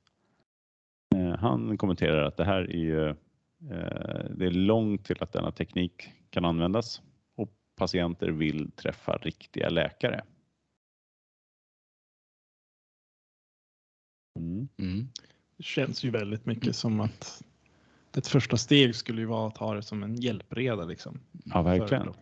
[1.15, 5.51] Eh, han kommenterar att det här är ju, eh, det är långt till att denna
[5.51, 7.01] teknik kan användas
[7.35, 10.23] och patienter vill träffa riktiga läkare.
[14.39, 14.67] Mm.
[14.77, 15.07] Mm.
[15.57, 17.43] Det känns ju väldigt mycket som att
[18.17, 21.19] ett första steg skulle ju vara att ha det som en hjälpreda liksom.
[21.45, 22.13] Ja, verkligen.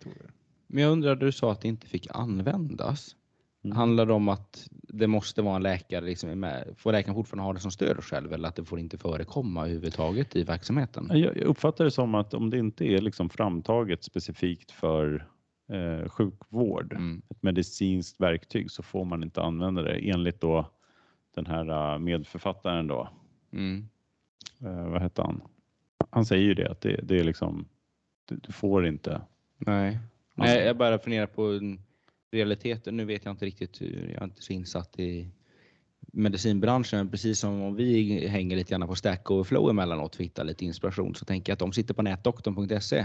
[0.67, 3.15] Men jag undrar, du sa att det inte fick användas.
[3.63, 3.77] Mm.
[3.77, 7.59] Handlar det om att det måste vara en läkare, liksom får läkaren fortfarande ha det
[7.59, 11.07] som stöd själv eller att det får inte förekomma överhuvudtaget i verksamheten?
[11.09, 15.27] Jag jag uppfattar det som att om det inte är liksom framtaget specifikt för
[15.71, 17.21] eh, sjukvård, Mm.
[17.29, 20.69] ett medicinskt verktyg, så får man inte använda det enligt då
[21.35, 23.09] den här eh, medförfattaren då.
[23.53, 23.89] Mm.
[24.61, 25.41] Eh, vad hette han?
[26.09, 27.65] Han säger ju det att det, det är liksom,
[28.25, 29.21] du, du får inte.
[29.57, 29.99] Nej.
[30.35, 31.79] Nej, jag bara funderar på en-
[32.31, 32.97] realiteten.
[32.97, 35.29] Nu vet jag inte riktigt hur, jag är inte så insatt i
[36.13, 37.09] medicinbranschen.
[37.09, 40.65] Precis som om vi hänger lite grann på Stack Overflow emellanåt för att hitta lite
[40.65, 42.97] inspiration så tänker jag att de sitter på nätdoktorn.se.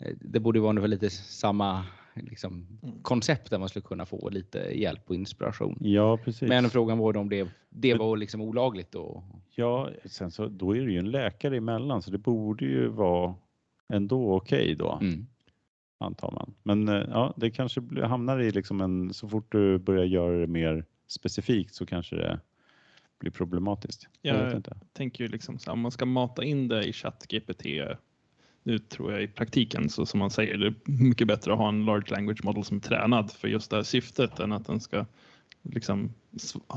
[0.00, 1.84] Eh, Det borde vara ungefär lite samma
[2.24, 3.02] liksom, Mm.
[3.02, 5.78] koncept där man skulle kunna få lite hjälp och inspiration.
[5.80, 6.48] Ja, precis.
[6.48, 9.24] Men frågan var om det, det var liksom olagligt då.
[9.54, 13.34] Ja, sen så då är det ju en läkare emellan så det borde ju vara
[13.92, 15.26] ändå okej då, Mm.
[15.98, 16.54] antar man.
[16.62, 20.46] Men eh, ja, det kanske hamnar i liksom en, så fort du börjar göra det
[20.46, 22.40] mer specifikt så kanske det
[23.18, 24.08] blir problematiskt.
[24.22, 24.76] Jag Ja, vet inte.
[24.92, 27.66] tänker ju liksom så här, om man ska mata in det i ChatGPT
[28.62, 31.68] nu tror jag i praktiken så som man säger det är mycket bättre att ha
[31.68, 34.80] en large language model som är tränad för just det här syftet än att den
[34.80, 35.06] ska
[35.62, 36.14] liksom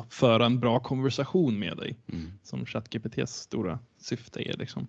[0.09, 2.31] föra en bra konversation med dig Mm.
[2.43, 4.57] som ChatGPTs stora syfte är.
[4.57, 4.87] Liksom.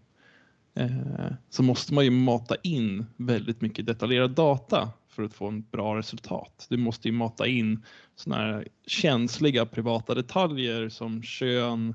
[0.74, 5.62] Eh, så måste man ju mata in väldigt mycket detaljerad data för att få en
[5.70, 6.66] bra resultat.
[6.70, 7.84] Du måste ju mata in
[8.16, 11.94] såna här känsliga privata detaljer som kön,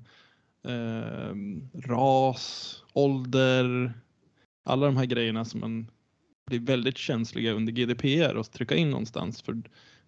[0.67, 1.35] eh,
[1.89, 3.93] ras, ålder,
[4.69, 5.87] alla de här grejerna som man
[6.47, 9.41] blir väldigt känsliga under GDPR och trycka in någonstans.
[9.41, 9.61] För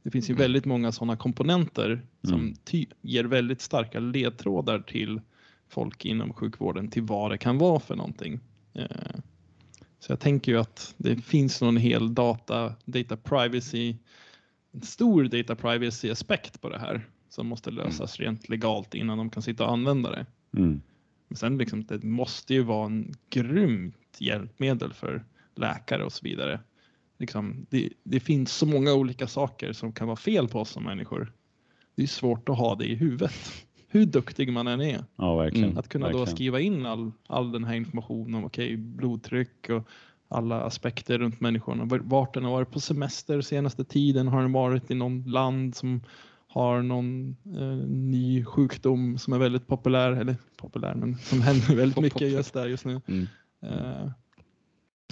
[0.04, 0.42] det finns ju Mm.
[0.42, 2.40] väldigt många sådana komponenter som
[2.74, 2.86] Mm.
[3.02, 5.22] ger väldigt starka ledtrådar till
[5.70, 8.40] folk inom sjukvården till vad det kan vara för någonting.
[8.74, 8.86] Eh,
[10.00, 13.96] Så jag tänker ju att det finns någon hel data, data privacy,
[14.72, 19.30] en stor data privacy aspekt på det här som måste lösas rent legalt innan de
[19.30, 20.26] kan sitta och använda det.
[20.58, 20.82] Mm.
[21.28, 26.60] Men sen liksom, det måste ju vara en grymt hjälpmedel för läkare och så vidare.
[27.20, 30.84] Liksom, det, det finns så många olika saker som kan vara fel på oss som
[30.84, 31.34] människor.
[31.96, 33.34] Det är svårt att ha det i huvudet.
[33.88, 35.06] Hur duktig man än är.
[35.16, 35.66] Ja, verkligen.
[35.66, 35.78] Mm.
[35.78, 36.36] Att kunna då verkligen.
[36.36, 39.88] skriva in all, all den här informationen om okej, blodtryck och
[40.28, 41.82] alla aspekter runt människan.
[41.82, 44.28] och Vart den har varit på semester senaste tiden.
[44.28, 46.02] Har den varit i någon land som
[46.48, 52.00] har någon eh, ny sjukdom som är väldigt populär, eller populär, men som händer väldigt
[52.00, 53.02] mycket just där just nu.
[53.08, 53.28] Mm.
[53.62, 54.10] Eh,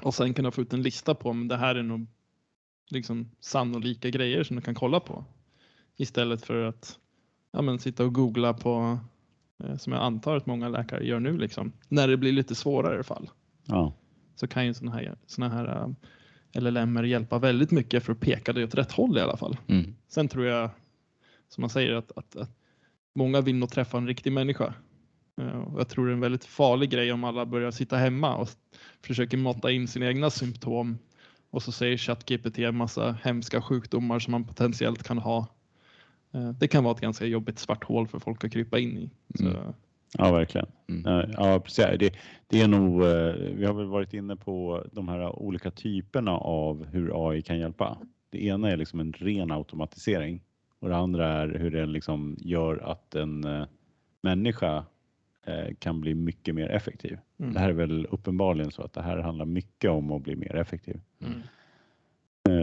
[0.02, 2.08] och sen kunna få ut en lista på om det här är nog
[2.90, 5.26] liksom sannolika grejer som du kan kolla på.
[5.98, 7.00] Istället för att
[7.52, 9.00] ja, men sitta och googla på,
[9.64, 13.04] eh, som jag antar att många läkare gör nu, liksom, när det blir lite svårare
[13.04, 13.30] fall.
[13.66, 13.94] Ja.
[14.36, 18.54] Så kan ju sådana här, såna här eh, LLM hjälpa väldigt mycket för att peka
[18.54, 19.58] dig åt rätt håll i alla fall.
[19.68, 19.96] Mm.
[20.08, 20.70] Sen tror jag,
[21.50, 22.52] som man säger, att, att, att
[23.16, 24.74] många vill nog träffa en riktig människa.
[25.40, 28.50] Eh, Jag tror det är en väldigt farlig grej om alla börjar sitta hemma och
[29.02, 30.98] försöker mata in sina egna symptom
[31.50, 35.48] och så säger ChatGPT en massa hemska sjukdomar som man potentiellt kan ha.
[36.34, 39.10] Eh, Det kan vara ett ganska jobbigt svart hål för folk att krypa in i.
[39.38, 39.74] Så, Mm.
[40.18, 40.68] Ja, verkligen.
[40.90, 41.06] Mm.
[41.06, 41.86] Eh, Ja, precis.
[42.00, 42.14] Det,
[42.48, 43.02] det är nog,
[43.56, 47.98] vi har väl varit inne på de här olika typerna av hur AI kan hjälpa.
[48.30, 50.42] Det ena är liksom en ren automatisering
[50.80, 53.46] och det andra är hur den liksom gör att en
[54.22, 54.86] människa
[55.80, 57.18] kan bli mycket mer effektiv.
[57.40, 57.54] Mm.
[57.54, 60.56] Det här är väl uppenbarligen så att det här handlar mycket om att bli mer
[60.56, 61.02] effektiv.
[61.22, 61.42] Mm.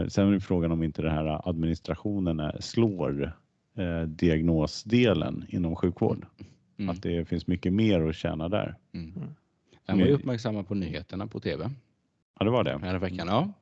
[0.01, 3.33] Eh, Sen är frågan om inte den här administrationen slår
[3.77, 6.25] eh, diagnosdelen inom sjukvård.
[6.77, 6.89] Mm.
[6.89, 8.75] Att det finns mycket mer att tjäna där.
[8.93, 9.13] Mm.
[9.15, 9.29] Mm.
[9.85, 11.69] Den var ju uppmärksammad på nyheterna på tv
[12.39, 12.79] Ja, det var det.
[12.81, 13.27] här veckan.
[13.27, 13.53] Ja.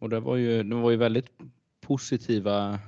[0.00, 1.26] Och det var ju, det var ju väldigt
[1.80, 2.78] positiva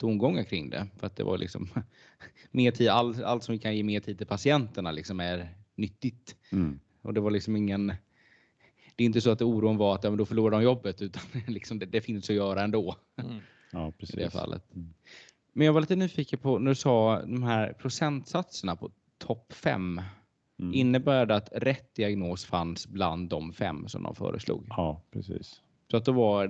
[0.00, 0.86] tongångar kring det.
[0.96, 1.68] För att det var liksom
[2.50, 6.36] mer tid, all, allt som kan ge mer tid till patienterna liksom är nyttigt.
[6.52, 6.80] Mm.
[7.02, 7.92] Och det var liksom ingen
[8.96, 11.22] det är inte så att oron var att ja, men då förlorar de jobbet utan
[11.46, 13.40] liksom det, det finns att göra ändå Mm.
[13.72, 14.16] Ja, i precis.
[14.16, 14.74] det fallet.
[14.74, 14.94] Mm.
[15.52, 20.00] Men jag var lite nyfiken på när du sa de här procentsatserna på topp 5.
[20.58, 20.74] Mm.
[20.74, 24.66] Innebär det att rätt diagnos fanns bland de fem som de föreslog?
[24.68, 25.60] Ja, precis.
[25.90, 26.48] Så att då, var,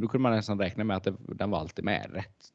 [0.00, 2.52] då kunde man nästan räkna med att det, den var alltid med rätt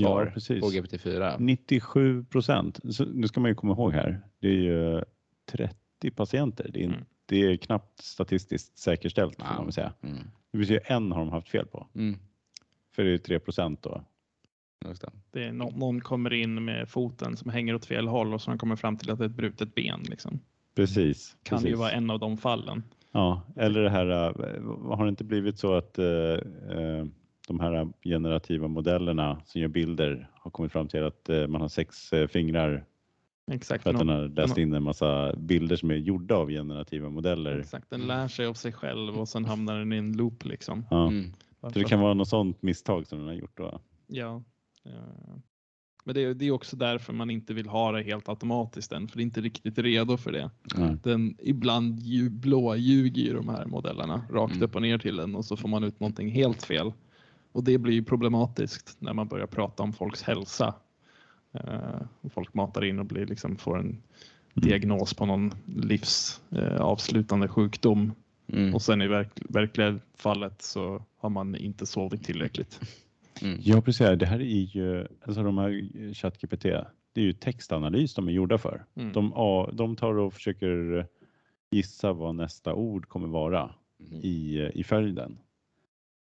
[0.00, 0.60] Ja, svar precis.
[0.60, 1.36] på GPT-4.
[1.38, 2.80] 97 procent.
[3.14, 4.20] Nu ska man ju komma ihåg här.
[4.40, 5.02] Det är ju
[5.50, 6.70] 30 patienter.
[6.72, 7.00] Det är, Mm.
[7.26, 9.62] det är knappt statistiskt säkerställt får Ja.
[9.62, 9.92] man säga.
[10.02, 10.18] Mm.
[10.52, 11.86] Det säga en har de haft fel på.
[11.94, 12.18] Mm.
[12.94, 14.04] För det är 3 procent då.
[14.88, 15.10] Just det.
[15.30, 18.58] Det är nå- någon kommer in med foten som hänger åt fel håll och så
[18.58, 20.00] kommer fram till att det är ett brutet ben.
[20.10, 20.40] Liksom.
[20.74, 21.36] Precis.
[21.42, 21.70] Kan precis.
[21.72, 22.82] ju vara en av de fallen.
[23.12, 26.04] Ja, eller det här, äh, har det inte blivit så att äh,
[27.56, 31.68] de här generativa modellerna som gör bilder har kommit fram till att äh, man har
[31.68, 32.84] sex äh, fingrar
[33.52, 33.82] Exakt.
[33.82, 37.58] för att den har läst in en massa bilder som är gjorda av generativa modeller.
[37.58, 40.86] Exakt, den lär sig av sig själv och sen hamnar den i en loop liksom.
[40.90, 41.08] Ja.
[41.08, 41.32] Mm.
[41.60, 43.80] Så det kan vara något sånt misstag som den har gjort då.
[44.06, 44.42] Ja.
[44.84, 44.92] eh,
[46.04, 49.08] Men det är, det är också därför man inte vill ha det helt automatiskt än,
[49.08, 50.50] för det är inte riktigt redo för det.
[50.76, 50.96] Nej.
[51.02, 54.64] Den ibland lju- blåljuger ju de här modellerna rakt Mm.
[54.64, 56.92] upp och ner till en och så får man ut någonting helt fel.
[57.52, 60.74] Och det blir ju problematiskt när man börjar prata om folks hälsa.
[61.52, 62.00] Eh,
[62.30, 64.02] folk matar in och blir liksom, får en
[64.54, 68.12] diagnos på någon livsavslutande eh, sjukdom
[68.46, 68.74] Mm.
[68.74, 72.80] och sen i verk, verkliga fallet så har man inte sovit tillräckligt.
[73.42, 73.58] Mm.
[73.62, 74.18] Ja, precis.
[74.18, 76.62] Det här är ju, alltså de här ChatGPT,
[77.12, 78.84] det är ju textanalys de är gjorda för.
[78.94, 79.12] Mm.
[79.12, 79.32] De,
[79.72, 81.06] de tar och försöker
[81.70, 83.70] gissa vad nästa ord kommer vara
[84.10, 84.20] Mm.
[84.22, 85.38] i, i följden.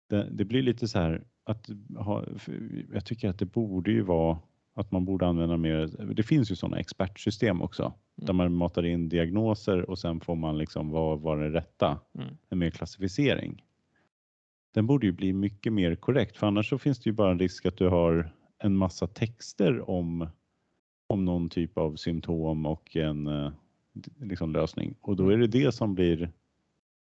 [0.08, 2.24] Det, det blir lite så här att ha,
[2.92, 4.38] jag tycker att det borde ju vara
[4.74, 9.08] att man borde använda mer, det finns ju sådana expertsystem också där man matar in
[9.08, 12.36] diagnoser och sen får man liksom vad var det rätta, Mm.
[12.48, 13.62] en mer klassificering.
[14.74, 17.38] Den borde ju bli mycket mer korrekt för annars så finns det ju bara en
[17.38, 20.28] risk att du har en massa texter om,
[21.06, 23.52] om någon typ av symptom och en eh,
[24.20, 26.30] liksom lösning och då är det det som blir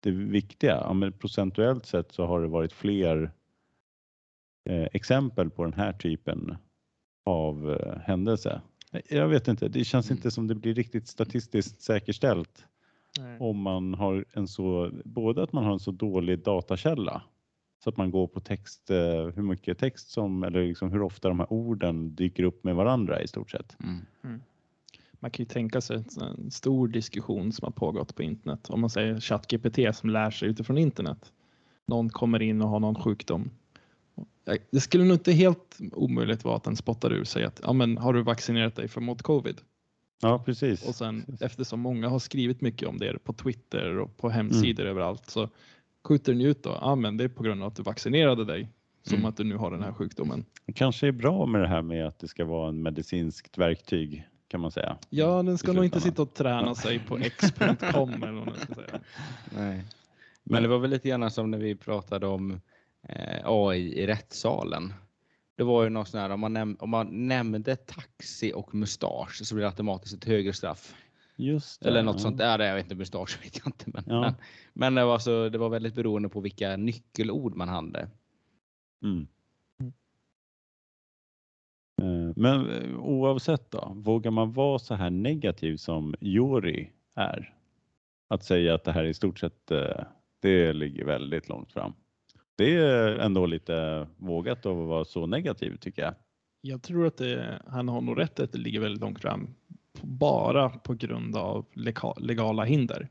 [0.03, 0.75] det viktiga.
[0.75, 3.31] Ja, men procentuellt sett så har det varit fler
[4.69, 6.55] eh, exempel på den här typen
[7.25, 8.61] av eh, händelse.
[9.09, 10.17] Jag vet inte, det känns Mm.
[10.17, 12.65] inte som det blir riktigt statistiskt säkerställt
[13.19, 13.37] Nej.
[13.39, 17.21] om man har en så, både att man har en så dålig datakälla
[17.83, 18.97] så att man går på text, eh,
[19.35, 23.21] hur mycket text som, eller liksom hur ofta de här orden dyker upp med varandra
[23.21, 23.77] i stort sett.
[24.23, 24.41] Mm.
[25.23, 28.69] Man kan ju tänka sig en stor diskussion som har pågått på internet.
[28.69, 31.31] Om man säger ChatGPT som lär sig utifrån internet.
[31.87, 33.49] Någon kommer in och har någon sjukdom.
[34.71, 37.97] Det skulle nog inte helt omöjligt vara att den spottar ur sig att ja, men
[37.97, 39.61] har du vaccinerat dig för mot covid?
[40.21, 40.87] Ja, precis.
[40.87, 45.29] Och sen eftersom många har skrivit mycket om det på Twitter och på hemsidor överallt
[45.29, 45.49] så
[46.07, 46.77] skjuter den ut då.
[46.81, 48.69] Ja, men det är på grund av att du vaccinerade dig
[49.03, 49.25] som Mm.
[49.25, 50.45] att du nu har den här sjukdomen.
[50.65, 54.27] Det kanske är bra med det här med att det ska vara en medicinskt verktyg
[54.53, 54.97] kan man säga.
[55.09, 58.73] Ja, den ska nog inte sitta och träna sig på x.com eller vad man ska
[58.75, 58.99] säga.
[59.57, 59.83] Nej.
[60.43, 62.61] Men det var väl lite grann som när vi pratade om
[63.09, 64.93] eh, AI i rättssalen.
[65.57, 69.41] Det var ju något sån här, om man, näm- om man nämnde taxi och mustasch
[69.43, 70.95] så blir det automatiskt ett högre straff.
[71.35, 71.89] Just det.
[71.89, 72.19] Eller något ja.
[72.19, 72.59] sånt där.
[72.59, 73.85] Jag vet inte, mustasch vet jag inte.
[73.85, 74.21] Men, Ja.
[74.21, 74.33] men,
[74.73, 78.09] men det, var så, det var väldigt beroende på vilka nyckelord man hade.
[79.03, 79.27] Mm.
[82.03, 87.53] Eh, men eh, oavsett då, vågar man vara så här negativ som Jori är?
[88.27, 90.03] Att säga att det här i stort sett, eh,
[90.41, 91.93] det ligger väldigt långt fram.
[92.55, 96.13] Det är ändå lite vågat att vara så negativ tycker jag.
[96.61, 99.49] Jag tror att det, han har nog rätt att det ligger väldigt långt fram.
[100.01, 101.65] Bara på grund av
[102.17, 103.09] legala hinder.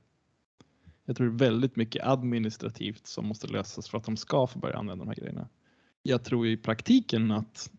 [1.05, 4.59] Jag tror det är väldigt mycket administrativt som måste lösas för att de ska få
[4.59, 5.49] börja använda de här grejerna.
[6.03, 7.70] Jag tror i praktiken att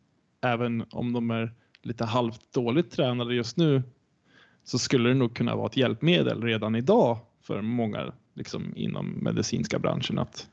[0.43, 3.83] även om de är lite halvt dåligt tränade just nu
[4.63, 9.79] så skulle det nog kunna vara ett hjälpmedel redan idag för många liksom, inom medicinska
[9.79, 10.47] branschen att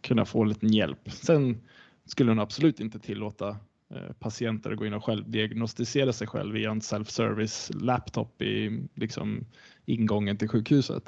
[0.00, 1.10] kunna få lite hjälp.
[1.10, 1.60] Sen
[2.04, 3.48] skulle hon absolut inte tillåta
[3.90, 9.46] eh, patienter att gå in och självdiagnostisera sig själv via en self-service laptop i liksom,
[9.84, 11.04] ingången till sjukhuset.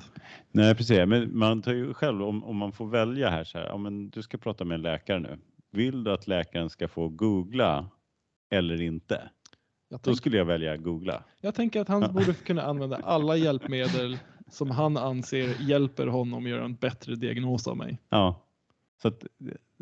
[0.53, 3.67] Nej precis, men man tar ju själv om, om man får välja här så här,
[3.67, 5.39] ja, men du ska prata med en läkare nu.
[5.71, 7.91] Vill du att läkaren ska få googla
[8.51, 9.31] eller inte?
[9.89, 11.25] Jag, Då tänk, skulle jag välja googla.
[11.41, 14.19] jag tänker att han borde kunna använda alla hjälpmedel
[14.51, 17.99] som han anser hjälper honom att göra en bättre diagnos av mig.
[18.09, 18.45] Ja,
[19.03, 19.25] så att,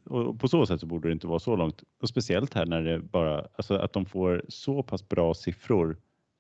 [0.05, 1.83] och på så sätt så borde det inte vara så långt.
[2.03, 5.97] Och speciellt här när det bara, alltså att de får så pass bra siffror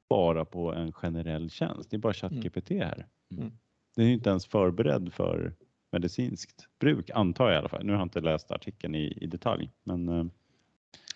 [0.09, 1.91] bara på en generell tjänst.
[1.91, 3.07] Det är bara ChatGPT här.
[3.33, 3.53] Mm.
[3.97, 5.55] Den är ju inte ens förberedd för
[5.93, 7.85] medicinskt bruk, antar jag i alla fall.
[7.85, 10.25] Nu har jag inte läst artikeln i, i detalj, men eh,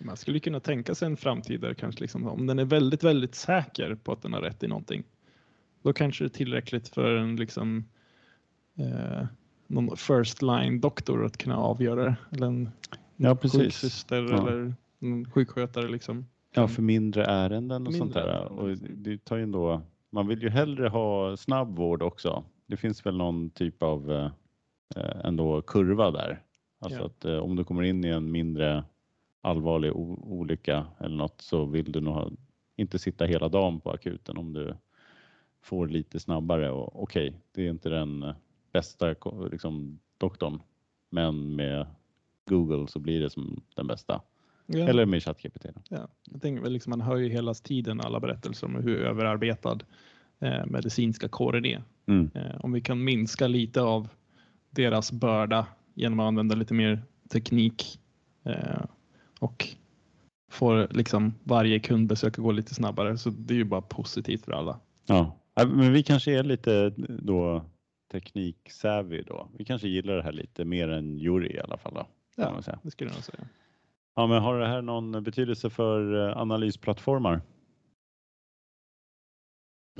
[0.00, 3.34] Man skulle kunna tänka sig en framtid där kanske liksom, om den är väldigt, väldigt
[3.34, 5.02] säker på att den har rätt i någonting.
[5.82, 7.84] Då kanske det är tillräckligt för en liksom
[8.78, 9.26] eh,
[9.66, 12.16] någon first line doktor att kunna avgöra det.
[12.30, 12.70] Eller en
[13.16, 14.38] Ja, sjuksyster Ja.
[14.48, 16.26] eller en sjukskötare liksom.
[16.54, 18.28] ja, för mindre ärenden och sånt Mindre där.
[18.28, 22.44] ärenden, Och det tar ju ändå, man vill ju hellre ha snabb vård också.
[22.66, 24.30] Det finns väl någon typ av eh,
[24.96, 26.42] eh, ändå kurva där.
[26.80, 27.06] Alltså Ja.
[27.06, 28.84] att eh, om du kommer in i en mindre
[29.40, 32.30] allvarlig olycka eller något så vill du nog ha,
[32.76, 34.74] inte sitta hela dagen på akuten om du
[35.62, 38.34] får lite snabbare och okej, det är inte den eh,
[38.72, 39.14] bästa
[39.52, 40.62] liksom, doktorn,
[41.10, 41.86] men med
[42.46, 44.22] Google så blir det som den bästa.
[44.66, 44.88] Ja.
[44.88, 45.66] Eller med ChatGPT.
[45.88, 49.78] Ja, jag tänker väl liksom man hör ju hela tiden alla berättelser om hur överarbetad
[50.38, 51.82] eh, medicinska kåren är.
[52.06, 52.30] Mm.
[52.34, 54.08] Eh, om vi kan minska lite av
[54.70, 58.00] deras börda genom att använda lite mer teknik
[58.44, 58.84] eh,
[59.40, 59.68] och
[60.50, 64.52] få liksom varje kundbesök att gå lite snabbare så det är ju bara positivt för
[64.52, 64.80] alla.
[65.06, 67.64] Ja, Ja, men vi kanske är lite då
[68.12, 69.48] tekniksavvy då.
[69.56, 71.94] Vi kanske gillar det här lite mer än Juri i alla fall.
[71.94, 72.62] Då, Ja.
[72.82, 73.48] Det skulle jag nog säga.
[74.14, 77.40] Ja, men har det här någon betydelse för eh, analysplattformar?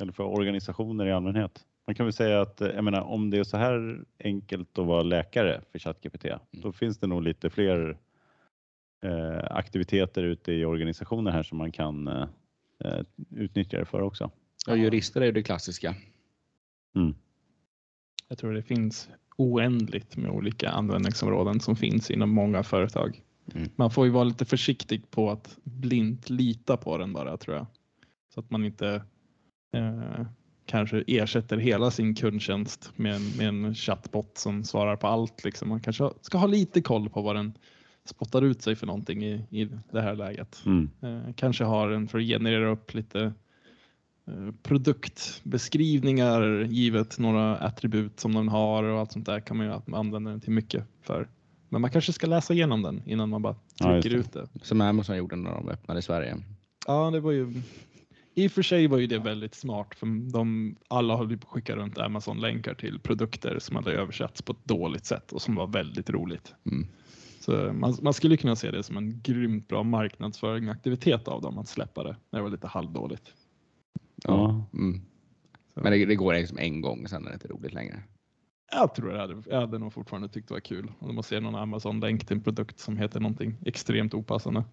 [0.01, 1.67] Eller för organisationer i allmänhet?
[1.87, 4.87] Man kan väl säga att eh, jag menar, om det är så här enkelt att
[4.87, 7.99] vara läkare för ChatGPT, då finns det nog lite fler
[9.51, 12.29] aktiviteter ute i organisationer här som man kan eh,
[12.85, 14.31] eh, utnyttja det för också.
[14.67, 15.95] Ja, jurister är det klassiska.
[16.97, 17.15] Mm.
[18.29, 23.23] Jag tror det finns oändligt med olika användningsområden som finns inom många företag.
[23.55, 23.69] Mm.
[23.77, 27.67] Man får ju vara lite försiktig på att blint lita på den bara tror jag.
[28.35, 29.03] Så att man inte
[29.73, 30.27] eh,
[30.67, 35.45] kanske ersätter hela sin kundtjänst med en, med en chatbot som svarar på allt.
[35.45, 35.69] Liksom.
[35.69, 37.55] Man kanske ska ha lite koll på vad den
[38.11, 40.63] spottar ut sig för någonting i, i det här läget.
[40.67, 40.91] Mm.
[41.03, 43.33] Eh, kanske har den för att generera upp lite
[44.27, 49.97] eh, produktbeskrivningar givet några attribut som den har och allt sånt där kan man ju
[49.97, 51.29] använda den till mycket för.
[51.69, 54.17] Men man kanske ska läsa igenom den innan man bara Ja, trycker det.
[54.17, 54.49] ut det.
[54.63, 56.37] Som Amazon gjorde när de öppnade i Sverige.
[56.87, 57.63] Ja, det var ju
[58.35, 61.45] i och för sig var ju det väldigt smart för de alla höll på att
[61.53, 65.67] skicka runt Amazon-länkar till produkter som hade översatts på ett dåligt sätt och som var
[65.67, 66.55] väldigt roligt.
[66.67, 66.87] Mm.
[67.41, 71.69] Så man, man skulle kunna se det som en grymt bra marknadsföringsaktivitet av dem att
[71.69, 73.35] släppa det när det var lite halvdåligt.
[74.25, 74.65] Ja.
[74.73, 75.01] Mm.
[75.75, 78.03] Men det, det går liksom en gång, sen är det inte roligt längre.
[78.73, 81.41] Jag tror jag hade, jag hade nog fortfarande tyckt det var kul om man ser
[81.41, 84.65] någon Amazon-länk till en produkt som heter någonting extremt opassande.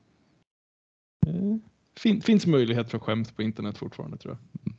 [1.27, 1.55] Eh,
[1.97, 4.73] fin, finns möjlighet för skämt på internet fortfarande tror jag.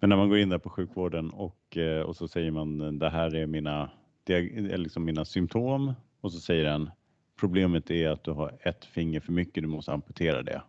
[0.00, 3.10] Men när man går in där på sjukvården och, eh, och så säger man det
[3.10, 3.90] här är mina,
[4.26, 6.90] diag- eller liksom mina symptom och så säger den
[7.36, 10.62] problemet är att du har ett finger för mycket, du måste amputera det.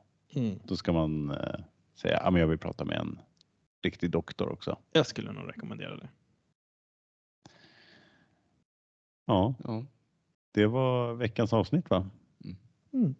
[0.63, 1.55] Då ska man eh,
[1.95, 3.19] säga ja, men jag vill prata med en
[3.81, 4.77] riktig doktor också.
[4.91, 6.09] Jag skulle nog rekommendera det.
[9.25, 9.85] Ja, Ja.
[10.51, 12.09] det var veckans avsnitt va?
[12.93, 13.15] Mm.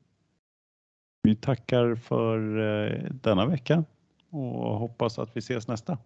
[1.21, 3.83] Vi tackar för eh, denna vecka
[4.29, 5.97] och hoppas att vi ses nästa.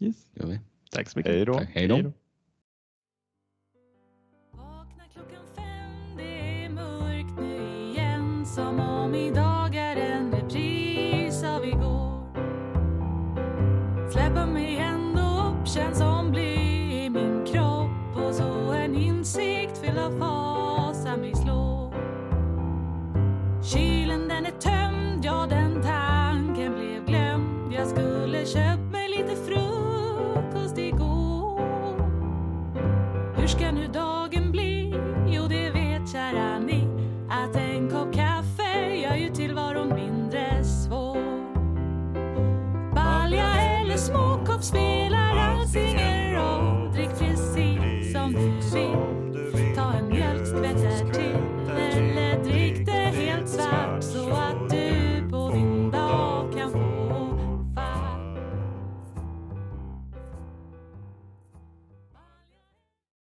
[0.00, 0.28] Yes.
[0.34, 0.60] Gör vi.
[0.90, 1.32] Tack så mycket.
[1.32, 1.58] Hej då.
[1.58, 2.12] Hej då.